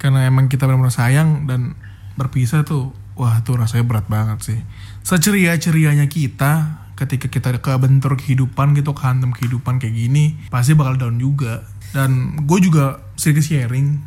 karena 0.00 0.24
emang 0.24 0.48
kita 0.48 0.64
benar-benar 0.64 0.96
sayang 0.96 1.44
dan 1.44 1.76
berpisah 2.16 2.64
tuh 2.64 2.96
wah 3.20 3.44
tuh 3.44 3.60
rasanya 3.60 3.84
berat 3.84 4.08
banget 4.08 4.38
sih. 4.40 4.60
Seceria-cerianya 5.04 6.08
kita 6.08 6.80
ketika 6.96 7.28
kita 7.28 7.60
kebentur 7.60 8.16
kehidupan 8.16 8.76
gitu 8.76 8.92
kehantam 8.92 9.32
kehidupan 9.32 9.80
kayak 9.80 9.96
gini 9.96 10.40
pasti 10.48 10.72
bakal 10.72 10.96
down 10.96 11.20
juga. 11.20 11.68
Dan 11.90 12.38
gue 12.46 12.58
juga 12.62 13.02
sedikit 13.18 13.42
sharing 13.42 13.98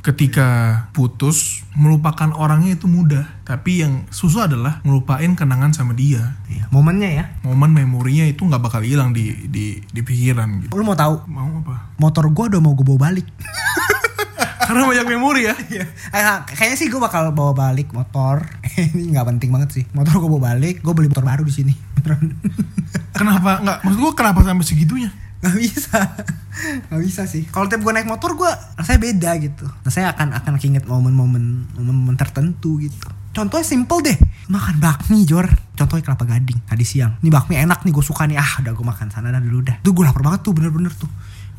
ketika 0.00 0.48
putus 0.96 1.62
melupakan 1.76 2.32
orangnya 2.32 2.74
itu 2.74 2.88
mudah. 2.88 3.28
Tapi 3.44 3.86
yang 3.86 4.08
susah 4.08 4.50
adalah 4.50 4.80
ngelupain 4.82 5.36
kenangan 5.36 5.76
sama 5.76 5.92
dia. 5.92 6.40
Iya, 6.48 6.66
momennya 6.72 7.10
ya. 7.12 7.24
Momen 7.44 7.76
memorinya 7.76 8.24
itu 8.24 8.40
nggak 8.40 8.62
bakal 8.62 8.80
hilang 8.82 9.12
di 9.12 9.46
di 9.52 9.78
di 9.84 10.00
pikiran 10.00 10.64
gitu. 10.64 10.72
Lu 10.74 10.82
mau 10.82 10.96
tahu? 10.96 11.28
Mau 11.28 11.60
apa? 11.60 11.92
Motor 12.00 12.32
gue 12.32 12.56
udah 12.56 12.60
mau 12.64 12.72
gue 12.72 12.86
bawa 12.88 13.12
balik 13.12 13.28
karena 14.66 14.82
banyak 14.84 15.06
memori 15.06 15.42
ya 15.46 15.54
Iya. 15.70 15.86
Eh, 15.86 16.22
kayaknya 16.52 16.76
sih 16.76 16.90
gue 16.90 17.00
bakal 17.00 17.30
bawa 17.30 17.54
balik 17.54 17.94
motor. 17.94 18.42
Ini 18.94 19.14
nggak 19.14 19.26
penting 19.36 19.50
banget 19.54 19.70
sih. 19.72 19.84
Motor 19.94 20.18
gue 20.18 20.30
bawa 20.30 20.52
balik, 20.54 20.82
gue 20.82 20.92
beli 20.92 21.08
motor 21.08 21.24
baru 21.24 21.42
di 21.46 21.54
sini. 21.54 21.74
Kenapa 23.18 23.62
nggak 23.62 23.78
maksud 23.82 23.98
gue 23.98 24.12
kenapa 24.12 24.44
sampai 24.44 24.66
segitunya 24.66 25.10
Gak 25.36 25.52
bisa, 25.52 26.00
gak 26.88 27.00
bisa 27.04 27.22
sih. 27.28 27.44
Kalau 27.52 27.68
tiap 27.68 27.84
gue 27.84 27.92
naik 27.92 28.08
motor 28.08 28.32
gue 28.34 28.48
rasanya 28.80 28.98
beda 28.98 29.30
gitu. 29.38 29.68
Nah 29.68 29.92
saya 29.92 30.10
akan 30.16 30.32
akan 30.32 30.56
keinget 30.56 30.88
momen-momen 30.88 31.70
momen-momen 31.76 32.16
tertentu 32.16 32.80
gitu. 32.80 32.96
Contohnya 33.36 33.68
simple 33.68 34.00
deh, 34.00 34.16
makan 34.48 34.80
bakmi 34.80 35.28
Jor. 35.28 35.44
Contohnya 35.76 36.02
kelapa 36.08 36.24
gading 36.24 36.64
tadi 36.64 36.88
siang. 36.88 37.20
Ini 37.20 37.28
bakmi 37.28 37.60
enak 37.60 37.84
nih 37.84 37.92
gue 37.92 38.04
suka 38.04 38.24
nih. 38.24 38.40
Ah 38.40 38.64
udah 38.64 38.72
gue 38.72 38.86
makan 38.88 39.12
sana 39.12 39.28
dah 39.28 39.38
dulu 39.44 39.60
dah. 39.60 39.76
Tuh 39.84 39.92
gue 39.92 40.04
lapar 40.08 40.24
banget 40.24 40.40
tuh 40.40 40.56
bener-bener 40.56 40.90
tuh. 40.96 41.10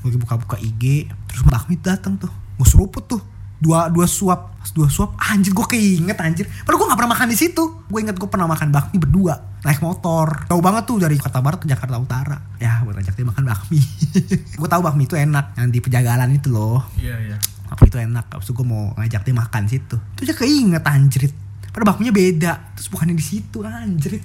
Gue 0.01 0.17
buka-buka 0.17 0.57
IG, 0.57 1.05
terus 1.29 1.45
bakmi 1.45 1.77
datang 1.77 2.17
tuh. 2.17 2.33
Gue 2.57 2.67
seruput 2.67 3.05
tuh. 3.05 3.21
Dua 3.57 3.89
dua 3.89 4.05
suap, 4.05 4.61
dua 4.69 4.85
suap, 4.85 5.17
anjir 5.17 5.49
gue 5.49 5.65
keinget 5.65 6.13
anjir. 6.21 6.45
Padahal 6.61 6.77
gue 6.77 6.87
gak 6.93 6.99
pernah 7.01 7.13
makan 7.17 7.27
di 7.33 7.37
situ. 7.41 7.63
Gue 7.89 8.05
inget 8.05 8.13
gue 8.13 8.29
pernah 8.29 8.45
makan 8.45 8.69
bakmi 8.69 9.01
berdua 9.01 9.57
naik 9.65 9.81
motor. 9.81 10.45
Tahu 10.45 10.61
banget 10.61 10.83
tuh 10.85 10.97
dari 11.01 11.17
Jakarta 11.17 11.41
Barat 11.41 11.59
ke 11.59 11.67
Jakarta 11.67 11.97
Utara. 11.97 12.37
Ya, 12.61 12.85
gue 12.85 12.93
ajak 12.93 13.17
dia 13.17 13.25
makan 13.25 13.43
bakmi. 13.49 13.81
gue 14.61 14.69
tahu 14.69 14.81
bakmi 14.85 15.09
itu 15.09 15.17
enak 15.17 15.57
yang 15.57 15.67
di 15.73 15.79
penjagalan 15.81 16.29
itu 16.37 16.53
loh. 16.53 16.85
iya 17.01 17.17
iya 17.17 17.37
Bakmi 17.67 17.87
itu 17.89 17.97
enak. 17.97 18.25
Abis 18.31 18.45
itu 18.45 18.53
gue 18.53 18.67
mau 18.67 18.93
ngajak 18.93 19.21
dia 19.25 19.35
makan 19.35 19.63
situ. 19.65 19.97
Itu 20.15 20.21
aja 20.29 20.35
keinget 20.37 20.83
anjrit. 20.85 21.33
Padahal 21.73 21.87
bakminya 21.97 22.13
beda. 22.13 22.53
Terus 22.77 22.87
bukannya 22.93 23.17
di 23.17 23.25
situ 23.25 23.65
anjrit. 23.65 24.23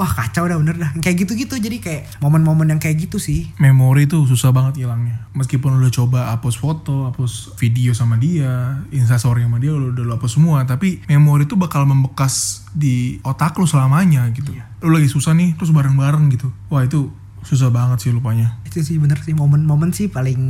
Wah 0.00 0.08
kacau 0.08 0.48
dah 0.48 0.56
bener 0.58 0.76
dah. 0.78 0.90
Kayak 0.98 1.26
gitu-gitu 1.26 1.54
jadi 1.60 1.76
kayak 1.78 2.02
momen-momen 2.22 2.70
yang 2.72 2.80
kayak 2.80 3.08
gitu 3.08 3.20
sih. 3.20 3.52
memori 3.60 4.08
tuh 4.08 4.24
susah 4.26 4.50
banget 4.50 4.84
hilangnya 4.84 5.28
meskipun 5.32 5.76
lo 5.76 5.78
udah 5.84 5.92
coba 5.92 6.20
hapus 6.36 6.54
foto 6.60 7.08
hapus 7.08 7.56
video 7.56 7.96
sama 7.96 8.20
dia 8.20 8.84
instastory 8.92 9.44
sama 9.44 9.60
dia 9.62 9.72
lo 9.72 9.92
udah 9.92 10.04
lo 10.04 10.12
hapus 10.16 10.38
semua 10.40 10.64
tapi 10.68 11.00
memori 11.08 11.48
tuh 11.48 11.56
bakal 11.56 11.84
membekas 11.88 12.64
di 12.72 13.20
otak 13.24 13.56
lo 13.56 13.64
selamanya 13.68 14.28
gitu 14.32 14.52
lo 14.84 14.90
lagi 14.92 15.08
susah 15.08 15.32
nih 15.32 15.56
terus 15.56 15.72
bareng-bareng 15.72 16.24
gitu 16.32 16.48
wah 16.68 16.84
itu 16.84 17.12
susah 17.42 17.74
banget 17.74 17.98
sih 18.06 18.10
lupanya 18.14 18.62
Itu 18.62 18.80
sih 18.86 18.96
bener 19.02 19.18
sih 19.20 19.34
momen-momen 19.34 19.90
sih 19.90 20.06
paling 20.06 20.40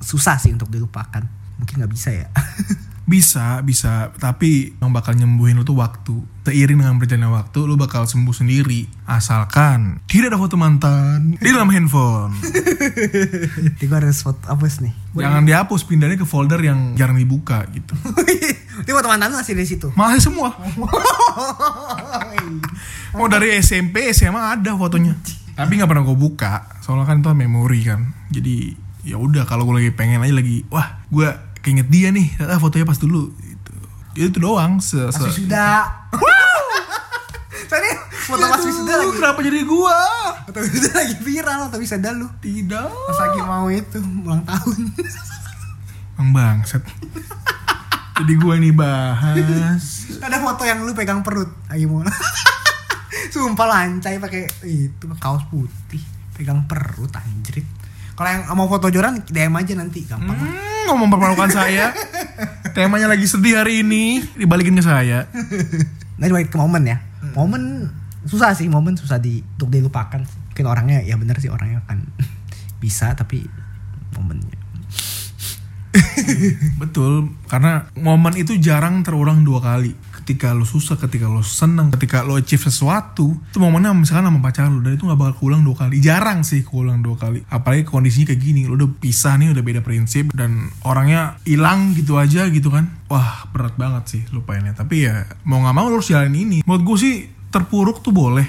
susah 0.00 0.40
sih 0.40 0.50
untuk 0.50 0.72
dilupakan. 0.72 1.22
Mungkin 1.60 1.74
nggak 1.84 1.92
bisa 1.92 2.10
ya. 2.10 2.26
bisa 3.08 3.64
bisa 3.64 4.12
tapi 4.20 4.76
yang 4.84 4.92
bakal 4.92 5.16
nyembuhin 5.16 5.56
lo 5.56 5.64
tuh 5.64 5.80
waktu 5.80 6.12
seiring 6.44 6.84
dengan 6.84 7.00
berjalannya 7.00 7.32
waktu 7.32 7.58
lo 7.64 7.80
bakal 7.80 8.04
sembuh 8.04 8.36
sendiri 8.36 8.84
asalkan 9.08 10.04
tidak 10.04 10.32
ada 10.32 10.38
foto 10.40 10.60
mantan 10.60 11.32
di 11.36 11.48
dalam 11.48 11.72
handphone 11.72 12.36
Jadi 12.36 13.84
gue 13.84 13.96
harus 13.96 14.20
foto 14.20 14.44
hapus 14.44 14.84
nih. 14.84 14.92
jangan 15.16 15.44
dihapus 15.44 15.88
pindahnya 15.88 16.20
ke 16.20 16.28
folder 16.28 16.60
yang 16.60 16.92
jarang 16.94 17.16
dibuka 17.16 17.64
gitu 17.72 17.96
Ini 18.84 18.92
foto 18.92 19.08
mantan 19.08 19.32
lu 19.32 19.40
masih 19.40 19.56
di 19.56 19.64
situ. 19.64 19.88
masih 19.96 20.28
semua 20.28 20.52
Oh 23.16 23.26
dari 23.26 23.56
SMP 23.58 24.12
SMA 24.12 24.60
ada 24.60 24.76
fotonya. 24.76 25.16
Tapi 25.56 25.80
nggak 25.80 25.88
pernah 25.90 26.04
gue 26.04 26.14
buka. 26.14 26.78
Soalnya 26.84 27.08
kan 27.08 27.18
itu 27.18 27.28
memori 27.34 27.80
kan. 27.82 28.00
Jadi 28.28 28.76
ya 29.02 29.16
udah 29.16 29.48
kalau 29.48 29.64
gue 29.64 29.80
lagi 29.80 29.92
pengen 29.96 30.20
aja 30.20 30.34
lagi, 30.36 30.62
wah 30.68 31.00
gue 31.08 31.28
keinget 31.60 31.88
dia 31.88 32.08
nih. 32.10 32.32
Ah, 32.40 32.56
fotonya 32.56 32.84
pas 32.84 32.96
dulu. 32.96 33.30
Itu, 33.38 33.72
itu 34.14 34.38
doang. 34.38 34.78
Se, 34.78 34.98
se- 35.10 35.24
wisuda. 35.24 35.88
Tadi 37.68 37.88
foto 38.24 38.44
pas 38.44 38.62
wisuda 38.62 38.92
Aduh, 38.96 39.02
lagi. 39.04 39.12
Kenapa 39.20 39.38
jadi 39.44 39.60
gua? 39.64 39.98
Foto 40.48 40.58
wisuda 40.62 40.90
lagi 40.94 41.14
viral 41.20 41.60
tapi 41.68 41.82
wisuda 41.84 42.10
lu. 42.14 42.26
Tidak. 42.40 42.88
Pas 42.88 43.18
lagi 43.20 43.40
mau 43.42 43.66
itu 43.68 43.98
ulang 44.24 44.42
tahun. 44.44 44.80
Bang 46.16 46.30
bangset. 46.34 46.82
jadi 48.18 48.34
gue 48.34 48.54
ini 48.58 48.74
bahas. 48.74 50.10
Ada 50.18 50.42
foto 50.42 50.66
yang 50.66 50.82
lu 50.82 50.90
pegang 50.90 51.22
perut 51.22 51.54
lagi 51.70 51.86
mau. 51.86 52.02
Sumpah 53.30 53.66
lancai 53.68 54.18
pakai 54.18 54.50
itu 54.66 55.06
kaos 55.20 55.46
putih, 55.46 56.02
pegang 56.34 56.66
perut 56.66 57.14
anjrit. 57.14 57.62
Kalau 58.18 58.34
yang 58.34 58.42
mau 58.58 58.66
foto 58.66 58.90
joran 58.90 59.22
DM 59.22 59.54
aja 59.54 59.78
nanti 59.78 60.02
gampang. 60.02 60.34
Hmm, 60.34 60.90
ngomong 60.90 61.06
mempermalukan 61.06 61.54
saya. 61.54 61.94
Temanya 62.74 63.06
lagi 63.06 63.30
sedih 63.30 63.62
hari 63.62 63.86
ini, 63.86 64.18
dibalikin 64.34 64.74
ke 64.74 64.82
saya. 64.82 65.30
Nah 66.18 66.26
balik 66.26 66.50
ke 66.50 66.58
momen 66.58 66.82
ya. 66.82 66.98
Momen 67.38 67.86
susah 68.26 68.58
sih, 68.58 68.66
momen 68.66 68.98
susah 68.98 69.22
di 69.22 69.38
untuk 69.54 69.70
dilupakan. 69.70 70.18
Mungkin 70.50 70.66
orangnya 70.66 70.98
ya 71.06 71.14
bener 71.14 71.38
sih 71.38 71.46
orangnya 71.46 71.86
kan 71.86 72.02
bisa 72.82 73.14
tapi 73.14 73.46
momennya. 74.18 74.58
Betul, 76.82 77.38
karena 77.46 77.86
momen 77.94 78.34
itu 78.34 78.58
jarang 78.58 79.06
terulang 79.06 79.46
dua 79.46 79.62
kali. 79.62 79.94
Ketika 80.28 80.52
lo 80.52 80.68
susah, 80.68 81.00
ketika 81.00 81.24
lo 81.24 81.40
seneng, 81.40 81.88
ketika 81.88 82.20
lo 82.20 82.36
achieve 82.36 82.68
sesuatu, 82.68 83.32
itu 83.32 83.56
momennya 83.56 83.96
misalkan 83.96 84.28
sama 84.28 84.44
pacar 84.44 84.68
lo, 84.68 84.84
dan 84.84 84.92
itu 84.92 85.08
gak 85.08 85.16
bakal 85.16 85.40
keulang 85.40 85.64
dua 85.64 85.72
kali. 85.72 86.04
Jarang 86.04 86.44
sih 86.44 86.60
keulang 86.60 87.00
dua 87.00 87.16
kali. 87.16 87.40
Apalagi 87.48 87.88
kondisinya 87.88 88.28
kayak 88.28 88.42
gini, 88.44 88.68
lo 88.68 88.76
udah 88.76 88.92
pisah 89.00 89.40
nih, 89.40 89.56
udah 89.56 89.64
beda 89.64 89.80
prinsip, 89.80 90.28
dan 90.36 90.68
orangnya 90.84 91.40
hilang 91.48 91.96
gitu 91.96 92.20
aja 92.20 92.44
gitu 92.52 92.68
kan. 92.68 92.92
Wah, 93.08 93.48
berat 93.56 93.80
banget 93.80 94.04
sih 94.04 94.22
lupainnya. 94.28 94.76
Tapi 94.76 95.08
ya, 95.08 95.24
mau 95.48 95.64
gak 95.64 95.72
mau 95.72 95.88
lo 95.88 95.96
harus 95.96 96.12
jalanin 96.12 96.44
ini. 96.44 96.58
Menurut 96.60 96.84
gue 96.84 96.96
sih, 97.00 97.14
terpuruk 97.48 98.04
tuh 98.04 98.12
boleh, 98.12 98.44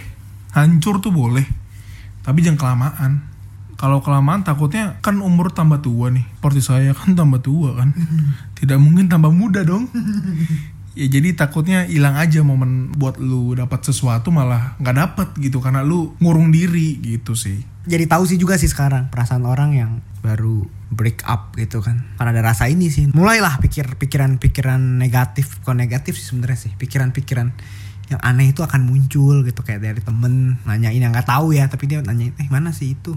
hancur 0.52 1.00
tuh 1.00 1.16
boleh. 1.16 1.48
Tapi 2.28 2.44
jangan 2.44 2.60
kelamaan 2.60 3.12
kalau 3.80 4.04
kelamaan 4.04 4.44
takutnya 4.44 5.00
kan 5.00 5.24
umur 5.24 5.56
tambah 5.56 5.80
tua 5.80 6.12
nih 6.12 6.28
seperti 6.28 6.60
saya 6.60 6.92
kan 6.92 7.16
tambah 7.16 7.40
tua 7.40 7.80
kan 7.80 7.96
tidak 8.60 8.76
mungkin 8.76 9.08
tambah 9.08 9.32
muda 9.32 9.64
dong 9.64 9.88
Ya 10.98 11.06
jadi 11.06 11.38
takutnya 11.38 11.86
hilang 11.86 12.18
aja 12.18 12.42
momen 12.42 12.94
buat 12.98 13.22
lu 13.22 13.54
dapat 13.54 13.86
sesuatu 13.86 14.34
malah 14.34 14.74
nggak 14.82 14.96
dapet 14.98 15.30
gitu 15.38 15.62
karena 15.62 15.86
lu 15.86 16.18
ngurung 16.18 16.50
diri 16.50 16.98
gitu 17.00 17.38
sih. 17.38 17.62
Jadi 17.86 18.10
tahu 18.10 18.26
sih 18.26 18.38
juga 18.42 18.58
sih 18.58 18.70
sekarang 18.70 19.10
perasaan 19.14 19.46
orang 19.46 19.78
yang 19.78 19.92
baru 20.26 20.66
break 20.90 21.24
up 21.30 21.54
gitu 21.56 21.86
kan. 21.86 22.04
Karena 22.18 22.34
ada 22.34 22.54
rasa 22.54 22.68
ini 22.68 22.90
sih. 22.90 23.08
Mulailah 23.14 23.62
pikir 23.62 23.86
pikiran-pikiran 24.02 24.82
negatif, 24.98 25.62
bukan 25.62 25.78
negatif 25.78 26.18
sih 26.18 26.34
sebenarnya 26.34 26.70
sih. 26.70 26.72
Pikiran-pikiran 26.76 27.54
yang 28.10 28.22
aneh 28.26 28.50
itu 28.50 28.66
akan 28.66 28.90
muncul 28.90 29.46
gitu 29.46 29.62
kayak 29.62 29.86
dari 29.86 30.02
temen 30.02 30.58
nanyain 30.66 30.98
yang 30.98 31.14
nggak 31.14 31.30
tahu 31.30 31.54
ya 31.54 31.70
tapi 31.70 31.86
dia 31.86 32.02
nanyain 32.02 32.34
eh 32.42 32.50
mana 32.50 32.74
sih 32.74 32.98
itu 32.98 33.14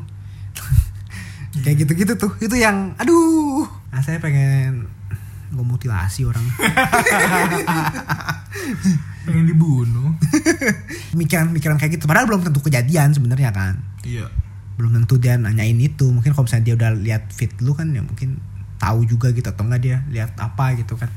kayak 1.65 1.85
gitu-gitu 1.85 2.21
tuh 2.21 2.33
itu 2.45 2.61
yang 2.61 2.93
aduh 3.01 3.65
nah, 3.89 4.05
saya 4.05 4.21
pengen 4.21 4.93
gue 5.53 5.65
mutilasi 5.65 6.25
orang. 6.25 6.43
Pengen 9.29 9.45
dibunuh. 9.47 10.17
pikiran-pikiran 11.21 11.77
kayak 11.77 12.01
gitu. 12.01 12.09
Padahal 12.09 12.27
belum 12.27 12.43
tentu 12.43 12.65
kejadian 12.65 13.13
sebenarnya 13.13 13.53
kan. 13.53 13.77
Iya. 14.03 14.27
belum 14.73 15.05
tentu 15.05 15.21
dia 15.21 15.37
nanyain 15.37 15.77
itu. 15.79 16.09
Mungkin 16.09 16.33
kalau 16.33 16.49
misalnya 16.49 16.73
dia 16.73 16.75
udah 16.75 16.91
lihat 16.97 17.23
fit 17.31 17.53
lu 17.61 17.77
kan 17.77 17.93
ya 17.93 18.03
mungkin 18.03 18.41
tahu 18.81 19.05
juga 19.05 19.31
gitu. 19.31 19.47
Atau 19.47 19.69
enggak 19.69 19.83
dia 19.85 19.97
lihat 20.09 20.35
apa 20.41 20.75
gitu 20.81 20.97
kan. 20.97 21.13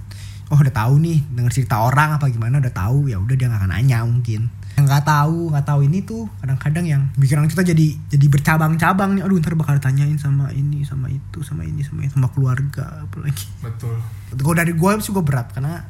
Oh 0.52 0.60
udah 0.60 0.76
tahu 0.76 1.02
nih 1.02 1.24
denger 1.34 1.52
cerita 1.56 1.82
orang 1.82 2.21
apa 2.21 2.30
gimana 2.30 2.62
udah 2.62 2.69
tahu 2.69 3.10
ya 3.10 3.17
udah 3.17 3.34
dia 3.34 3.50
nggak 3.50 3.65
akan 3.65 3.71
nanya 3.74 4.06
mungkin 4.06 4.54
yang 4.76 4.84
nggak 4.92 5.08
tahu 5.08 5.56
nggak 5.56 5.66
tahu 5.66 5.80
ini 5.88 6.04
tuh 6.04 6.28
kadang-kadang 6.44 6.84
yang 6.84 7.02
pikiran 7.16 7.48
kita 7.48 7.64
jadi 7.64 7.88
jadi 8.12 8.26
bercabang-cabang 8.28 9.16
nih. 9.16 9.24
Aduh 9.24 9.40
ntar 9.40 9.56
bakal 9.56 9.80
ditanyain 9.80 10.20
sama 10.20 10.52
ini 10.52 10.84
sama 10.84 11.08
itu 11.08 11.40
sama 11.48 11.64
ini 11.64 11.80
sama 11.82 12.04
itu 12.04 12.20
sama 12.20 12.28
keluarga 12.36 13.08
apalagi 13.08 13.48
Betul. 13.64 13.96
gue 14.36 14.54
dari 14.56 14.76
gue 14.76 14.92
sih 15.00 15.16
gue 15.16 15.24
berat 15.24 15.56
karena 15.56 15.88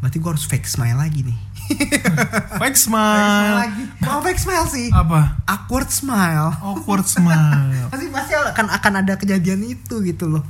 berarti 0.00 0.18
gue 0.18 0.30
harus 0.34 0.44
fake 0.48 0.66
smile 0.66 0.98
lagi 0.98 1.22
nih. 1.22 1.38
Fake 2.60 2.74
smile 2.74 3.54
lagi. 3.54 3.82
Mau 4.02 4.18
fake 4.18 4.40
smile 4.42 4.66
sih. 4.66 4.90
Apa? 4.90 5.40
awkward 5.46 5.88
smile. 5.94 6.50
Awkward 6.58 7.06
smile. 7.06 7.86
pasti 7.94 8.10
pasti 8.10 8.32
akan 8.34 8.66
akan 8.66 8.92
ada 8.98 9.14
kejadian 9.14 9.62
itu 9.62 10.02
gitu 10.02 10.26
loh. 10.26 10.42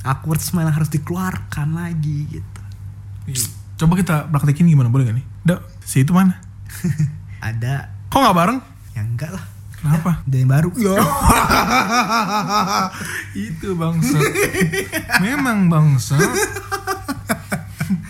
Awkward 0.00 0.40
smile 0.40 0.72
harus 0.72 0.88
dikeluarkan 0.88 1.76
lagi 1.76 2.40
gitu. 2.40 2.60
Coba 3.76 4.00
kita 4.00 4.32
praktekin 4.32 4.64
gimana? 4.64 4.88
Boleh 4.88 5.12
gak 5.12 5.16
nih? 5.20 5.26
Dak, 5.44 5.60
si 5.84 6.02
itu 6.02 6.16
mana? 6.16 6.45
ada 7.48 7.92
Kok 8.08 8.20
nggak 8.22 8.36
bareng? 8.36 8.58
yang 8.96 9.06
enggak 9.12 9.30
lah 9.36 9.44
Kenapa? 9.76 10.10
ada 10.26 10.36
yang 10.36 10.50
baru 10.50 10.70
ya 10.74 10.96
itu 13.36 13.76
bangsa. 13.76 14.16
Memang 15.20 15.68
bangsa. 15.68 16.16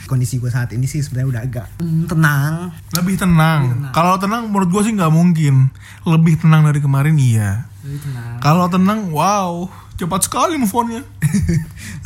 kondisi 0.07 0.39
gue 0.39 0.47
saat 0.47 0.71
ini 0.71 0.87
sih 0.87 1.03
sebenarnya 1.03 1.29
udah 1.35 1.43
agak 1.43 1.67
tenang 2.07 2.71
Lebih 2.95 3.19
tenang. 3.19 3.91
Kalau 3.91 4.15
tenang 4.23 4.47
menurut 4.47 4.71
gue 4.71 4.83
sih 4.87 4.95
nggak 4.95 5.11
mungkin. 5.11 5.75
Lebih 6.07 6.39
tenang 6.39 6.71
dari 6.71 6.79
kemarin 6.79 7.19
iya. 7.19 7.67
lebih 7.83 8.07
tenang 8.07 8.39
Kalau 8.39 8.71
tenang, 8.71 9.11
wow, 9.11 9.67
cepat 9.99 10.31
sekali 10.31 10.55
move 10.55 10.71
on-nya. 10.71 11.03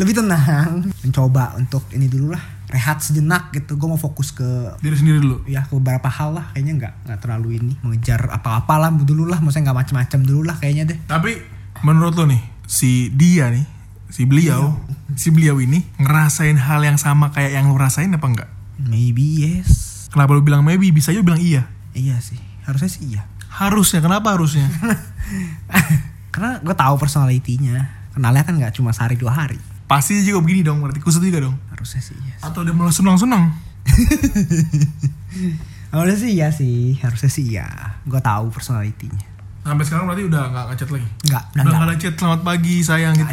lebih 0.01 0.17
tenang 0.17 0.89
mencoba 1.05 1.61
untuk 1.61 1.85
ini 1.93 2.09
dulu 2.09 2.33
lah 2.33 2.60
rehat 2.71 3.03
sejenak 3.03 3.51
gitu. 3.51 3.75
Gue 3.75 3.89
mau 3.91 4.01
fokus 4.01 4.31
ke 4.31 4.47
Diri 4.79 4.95
sendiri 4.95 5.19
dulu. 5.19 5.43
ya 5.51 5.67
ke 5.67 5.75
beberapa 5.75 6.07
hal 6.07 6.39
lah. 6.39 6.47
Kayaknya 6.55 6.75
nggak 6.79 6.95
nggak 7.11 7.19
terlalu 7.19 7.49
ini. 7.59 7.73
Mengejar 7.83 8.31
apa-apa 8.31 8.75
lah 8.79 8.91
dulu 8.95 9.27
lah. 9.27 9.43
Maksudnya 9.43 9.71
nggak 9.71 9.79
macem-macem 9.85 10.21
dulu 10.23 10.47
lah 10.47 10.57
kayaknya 10.57 10.95
deh. 10.95 10.99
Tapi 11.11 11.37
menurut 11.83 12.15
lo 12.15 12.25
nih, 12.31 12.41
si 12.65 13.11
dia 13.11 13.51
nih, 13.51 13.67
si 14.09 14.25
beliau, 14.25 14.79
si 15.19 15.35
beliau 15.35 15.59
ini 15.59 15.83
ngerasain 15.99 16.57
hal 16.57 16.81
yang 16.87 16.97
sama 16.97 17.35
kayak 17.35 17.59
yang 17.59 17.67
lo 17.69 17.77
rasain 17.77 18.15
apa 18.15 18.27
enggak? 18.27 18.51
maybe 18.89 19.45
yes. 19.45 20.09
Kenapa 20.09 20.33
lo 20.33 20.41
bilang 20.41 20.65
maybe? 20.65 20.89
Bisa 20.89 21.13
aja 21.13 21.21
bilang 21.21 21.43
iya. 21.43 21.69
iya 21.93 22.17
sih. 22.25 22.41
Harusnya 22.65 22.89
sih 22.89 23.03
iya. 23.13 23.23
Harusnya, 23.51 24.01
kenapa 24.01 24.33
harusnya? 24.33 24.65
karena 26.33 26.63
gue 26.63 26.75
tahu 26.79 26.95
personalitinya 26.97 28.01
kenalnya 28.15 28.47
kan 28.47 28.55
nggak 28.57 28.75
cuma 28.75 28.95
sehari 28.95 29.19
dua 29.19 29.35
hari. 29.35 29.59
Pasti 29.91 30.23
juga 30.23 30.39
begini 30.39 30.63
dong, 30.63 30.79
berarti 30.79 31.03
kusut 31.03 31.23
juga 31.23 31.43
dong. 31.43 31.59
Harusnya 31.81 32.05
sih 32.05 32.17
iya 32.21 32.37
sih. 32.37 32.45
Atau 32.45 32.61
dia 32.61 32.77
malah 32.77 32.93
senang-senang. 32.93 33.57
harusnya 35.97 36.19
sih 36.21 36.31
iya 36.37 36.49
sih 36.53 37.01
harusnya 37.01 37.31
sih 37.33 37.45
iya. 37.57 37.97
Gue 38.05 38.21
tahu 38.21 38.53
personalitinya 38.53 39.25
Sampai 39.65 39.85
sekarang 39.89 40.05
berarti 40.09 40.25
udah 40.29 40.43
nggak 40.53 40.65
ngechat 40.73 40.89
lagi? 40.93 41.09
nggak 41.25 41.45
udah 41.53 41.65
nggak. 41.65 41.89
ada 41.89 41.97
chat, 42.01 42.15
selamat 42.17 42.41
pagi 42.45 42.75
sayang 42.81 43.13
gitu. 43.17 43.33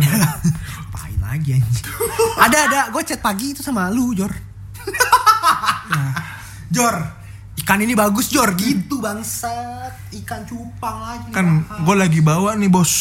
Apain 0.88 1.20
lagi 1.24 1.50
anjing? 1.60 1.86
Ada 2.48 2.58
ada. 2.68 2.82
Gue 2.92 3.04
chat 3.04 3.20
pagi 3.20 3.52
itu 3.52 3.62
sama 3.64 3.92
lu 3.92 4.16
Jor. 4.16 4.32
Jor 6.76 6.96
ikan 7.64 7.80
ini 7.84 7.96
bagus 8.00 8.32
Jor. 8.32 8.56
Gitu 8.56 9.04
bangsat. 9.04 9.92
Ikan 10.24 10.48
cupang 10.48 11.04
lagi 11.04 11.28
kan 11.36 11.68
gue 11.68 11.96
lagi 11.96 12.20
bawa 12.24 12.56
nih 12.56 12.72
bos. 12.72 12.92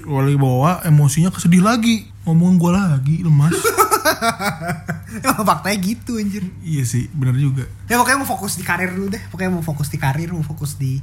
Gue 0.00 0.20
lagi 0.28 0.38
bawa 0.40 0.84
emosinya 0.84 1.32
kesedih 1.32 1.64
lagi 1.64 2.04
ngomong 2.24 2.60
gue 2.60 2.70
lagi 2.72 3.16
lemas. 3.24 3.54
Emang 5.24 5.44
faktanya 5.44 5.78
gitu 5.80 6.20
anjir. 6.20 6.44
Iya 6.60 6.84
sih 6.84 7.08
bener 7.12 7.36
juga. 7.36 7.64
Ya 7.88 7.96
pokoknya 7.96 8.22
mau 8.22 8.28
fokus 8.28 8.56
di 8.60 8.64
karir 8.64 8.92
dulu 8.92 9.08
deh. 9.12 9.22
Pokoknya 9.32 9.50
mau 9.52 9.64
fokus 9.64 9.88
di 9.88 9.98
karir 9.98 10.30
Mau 10.30 10.44
fokus 10.44 10.76
di 10.76 11.00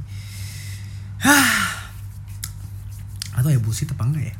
Hah. 1.18 1.90
Atau 3.34 3.50
ya 3.50 3.58
bullshit 3.58 3.90
apa 3.90 4.06
enggak 4.06 4.32
ya? 4.32 4.36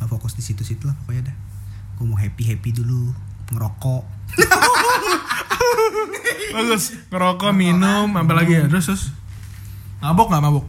Mau 0.00 0.08
fokus 0.08 0.36
di 0.36 0.42
situ-situ 0.44 0.88
lah 0.88 0.96
pokoknya 1.04 1.32
dah. 1.32 1.36
Gue 1.96 2.06
mau 2.08 2.18
happy-happy 2.18 2.70
dulu 2.72 3.12
Ngerokok. 3.52 4.04
Bagus 6.56 6.96
ngerokok 7.12 7.52
minum 7.52 8.10
apa 8.16 8.32
lagi 8.32 8.58
ya? 8.58 8.66
Terus 8.66 8.90
terus? 8.90 9.04
Mabok 10.02 10.32
nggak 10.32 10.42
mabok? 10.42 10.66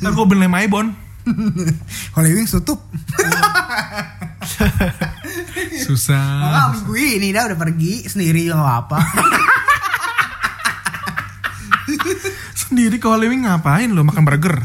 Gue 0.16 0.26
beli 0.28 0.50
maibon 0.50 0.92
Holy 2.14 2.34
Wings 2.34 2.50
tutup. 2.50 2.82
Susah. 5.86 6.26
Ah, 6.42 6.68
minggu 6.74 6.94
ini 6.98 7.30
dah 7.30 7.46
udah 7.50 7.58
pergi 7.58 8.02
Sendiri 8.08 8.50
juga 8.50 8.66
gak 8.66 8.78
apa 8.86 8.98
sendiri 12.60 13.02
ke 13.02 13.06
Hollywood 13.10 13.42
ngapain 13.42 13.90
lo 13.90 14.06
makan 14.06 14.22
burger? 14.22 14.62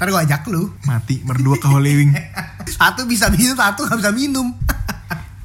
Ntar 0.00 0.08
gue 0.08 0.20
ajak 0.24 0.48
lu. 0.48 0.72
Mati 0.88 1.20
berdua 1.20 1.60
ke 1.60 1.68
Hollywood 1.68 2.16
Satu 2.80 3.04
bisa 3.04 3.28
minum 3.28 3.56
Satu 3.56 3.84
gak 3.84 4.00
bisa 4.00 4.12
minum. 4.12 4.56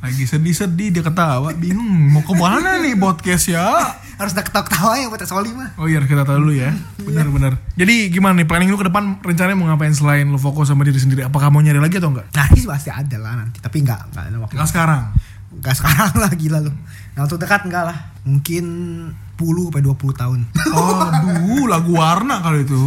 Lagi 0.04 0.24
sedih-sedih 0.28 1.00
dia 1.00 1.04
ketawa 1.04 1.52
bingung 1.56 1.88
mau 2.12 2.24
ke 2.24 2.36
mana 2.36 2.80
nih 2.80 2.96
podcast 3.00 3.48
ya 3.48 4.03
Harus 4.18 4.32
udah 4.38 4.46
ketawa-ketawa 4.46 4.94
ya 5.00 5.06
buat 5.10 5.24
Soli 5.26 5.52
mah 5.52 5.74
Oh 5.82 5.90
iya 5.90 6.00
kita 6.06 6.24
tahu 6.24 6.38
dulu 6.46 6.54
ya. 6.54 6.70
Benar-benar 7.08 7.58
Jadi 7.74 8.14
gimana 8.14 8.38
nih 8.38 8.48
planning 8.48 8.70
lu 8.70 8.78
ke 8.78 8.88
depan 8.88 9.20
Rencananya 9.20 9.58
mau 9.58 9.68
ngapain 9.74 9.94
selain 9.96 10.30
lu 10.30 10.38
fokus 10.38 10.70
sama 10.70 10.86
diri 10.86 11.02
sendiri? 11.02 11.26
Apakah 11.26 11.50
mau 11.50 11.60
nyari 11.60 11.82
lagi 11.82 11.98
atau 11.98 12.14
enggak? 12.14 12.30
Nah 12.34 12.46
ini 12.54 12.62
pasti 12.70 12.90
ada 12.94 13.18
lah 13.18 13.34
nanti 13.42 13.58
Tapi 13.60 13.78
enggak 13.82 14.14
Enggak 14.14 14.24
ada 14.30 14.38
waktu. 14.44 14.54
Enggak 14.54 14.70
sekarang? 14.70 15.04
Enggak 15.54 15.76
sekarang 15.78 16.14
lah 16.18 16.32
gila 16.34 16.60
lu. 16.66 16.72
Nah 17.14 17.22
untuk 17.26 17.38
dekat 17.38 17.62
enggak 17.66 17.84
lah. 17.90 17.98
Mungkin 18.26 18.66
10 19.34 19.68
sampai 19.68 19.84
20 19.84 20.22
tahun. 20.22 20.40
Aduh 20.72 21.66
lagu 21.74 21.92
warna 21.98 22.40
kali 22.40 22.64
itu. 22.64 22.80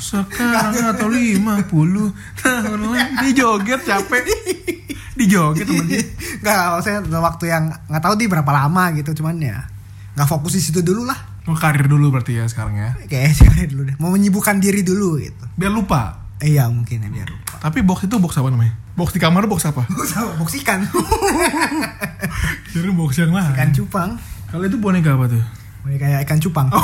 Sekarang 0.00 0.90
atau 0.90 1.06
50 1.06 1.70
tahun 2.40 2.80
lagi. 2.90 3.14
Di 3.20 3.30
joget 3.36 3.80
capek. 3.86 4.22
Di 5.14 5.24
joget 5.30 5.64
temen 5.68 5.86
dia. 5.86 6.02
Enggak 6.42 6.60
maksudnya 6.74 7.20
waktu 7.22 7.44
yang 7.46 7.64
Enggak 7.88 8.02
tahu 8.02 8.14
di 8.18 8.26
berapa 8.26 8.50
lama 8.50 8.84
gitu 8.98 9.22
Cuman 9.22 9.38
ya 9.38 9.73
Enggak 10.14 10.28
fokus 10.30 10.54
di 10.54 10.62
situ 10.62 10.80
dulu 10.80 11.02
lah 11.04 11.18
Mau 11.44 11.58
karir 11.58 11.90
dulu 11.90 12.14
berarti 12.14 12.38
ya 12.38 12.46
sekarang 12.46 12.78
ya 12.78 12.90
Kayak 13.10 13.34
cewek 13.42 13.66
dulu 13.74 13.82
deh 13.90 13.94
Mau 13.98 14.14
menyibukkan 14.14 14.62
diri 14.62 14.86
dulu 14.86 15.18
gitu 15.18 15.44
Biar 15.58 15.74
lupa 15.74 16.22
Eh, 16.42 16.54
Iya 16.54 16.66
mungkin 16.70 17.02
ya 17.02 17.10
biar 17.10 17.28
lupa 17.30 17.58
Tapi 17.58 17.82
box 17.82 18.06
itu 18.06 18.16
box 18.18 18.38
apa 18.38 18.50
namanya? 18.50 18.74
Box 18.94 19.10
di 19.10 19.20
kamar 19.22 19.46
box 19.50 19.66
apa? 19.66 19.86
Sama 20.06 20.38
box 20.38 20.54
ikan 20.62 20.86
Kira 22.70 22.90
box 22.90 23.10
yang 23.18 23.34
lain 23.34 23.54
Ikan 23.54 23.70
cupang 23.74 24.10
Kalau 24.50 24.64
itu 24.66 24.78
boneka 24.78 25.18
apa 25.18 25.26
tuh? 25.30 25.42
Ini 25.84 25.98
kayak 25.98 26.20
ikan 26.26 26.38
cupang 26.38 26.70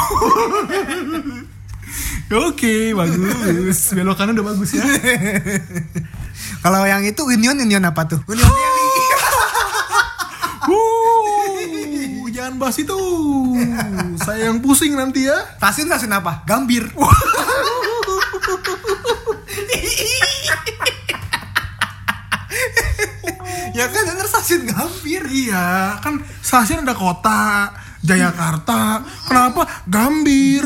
Oke, 2.31 2.95
bagus. 2.95 3.91
Belok 3.91 4.15
kanan 4.15 4.39
udah 4.39 4.55
bagus 4.55 4.79
ya. 4.79 4.87
Kalau 6.63 6.87
yang 6.87 7.03
itu 7.03 7.27
union 7.27 7.59
union 7.59 7.83
apa 7.83 8.07
tuh? 8.07 8.23
Union 8.31 8.47
jangan 12.41 12.57
bahas 12.57 12.81
itu. 12.81 12.97
Saya 14.25 14.49
yang 14.49 14.65
pusing 14.65 14.97
nanti 14.97 15.29
ya. 15.29 15.37
Stasiun 15.61 15.93
stasiun 15.93 16.17
apa? 16.17 16.41
Gambir 16.49 16.89
Ya 23.77 23.87
kan 23.87 24.03
denger 24.03 24.27
stasiun 24.29 24.67
Gambir 24.67 25.25
Iya, 25.29 26.01
kan 26.01 26.25
stasiun 26.41 26.89
ada 26.89 26.97
kota, 26.97 27.77
Jayakarta. 28.01 29.05
Kenapa 29.29 29.85
Gambir? 29.85 30.65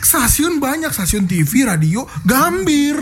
Stasiun 0.00 0.64
banyak, 0.64 0.96
stasiun 0.96 1.28
TV, 1.28 1.68
radio, 1.68 2.08
Gambir. 2.24 2.96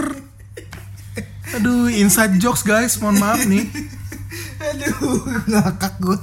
Aduh, 1.54 1.90
inside 1.90 2.38
jokes 2.42 2.66
guys, 2.66 2.98
mohon 2.98 3.22
maaf 3.22 3.42
nih. 3.46 3.66
Aduh, 4.60 5.26
ngakak 5.50 5.94
gue. 5.98 6.18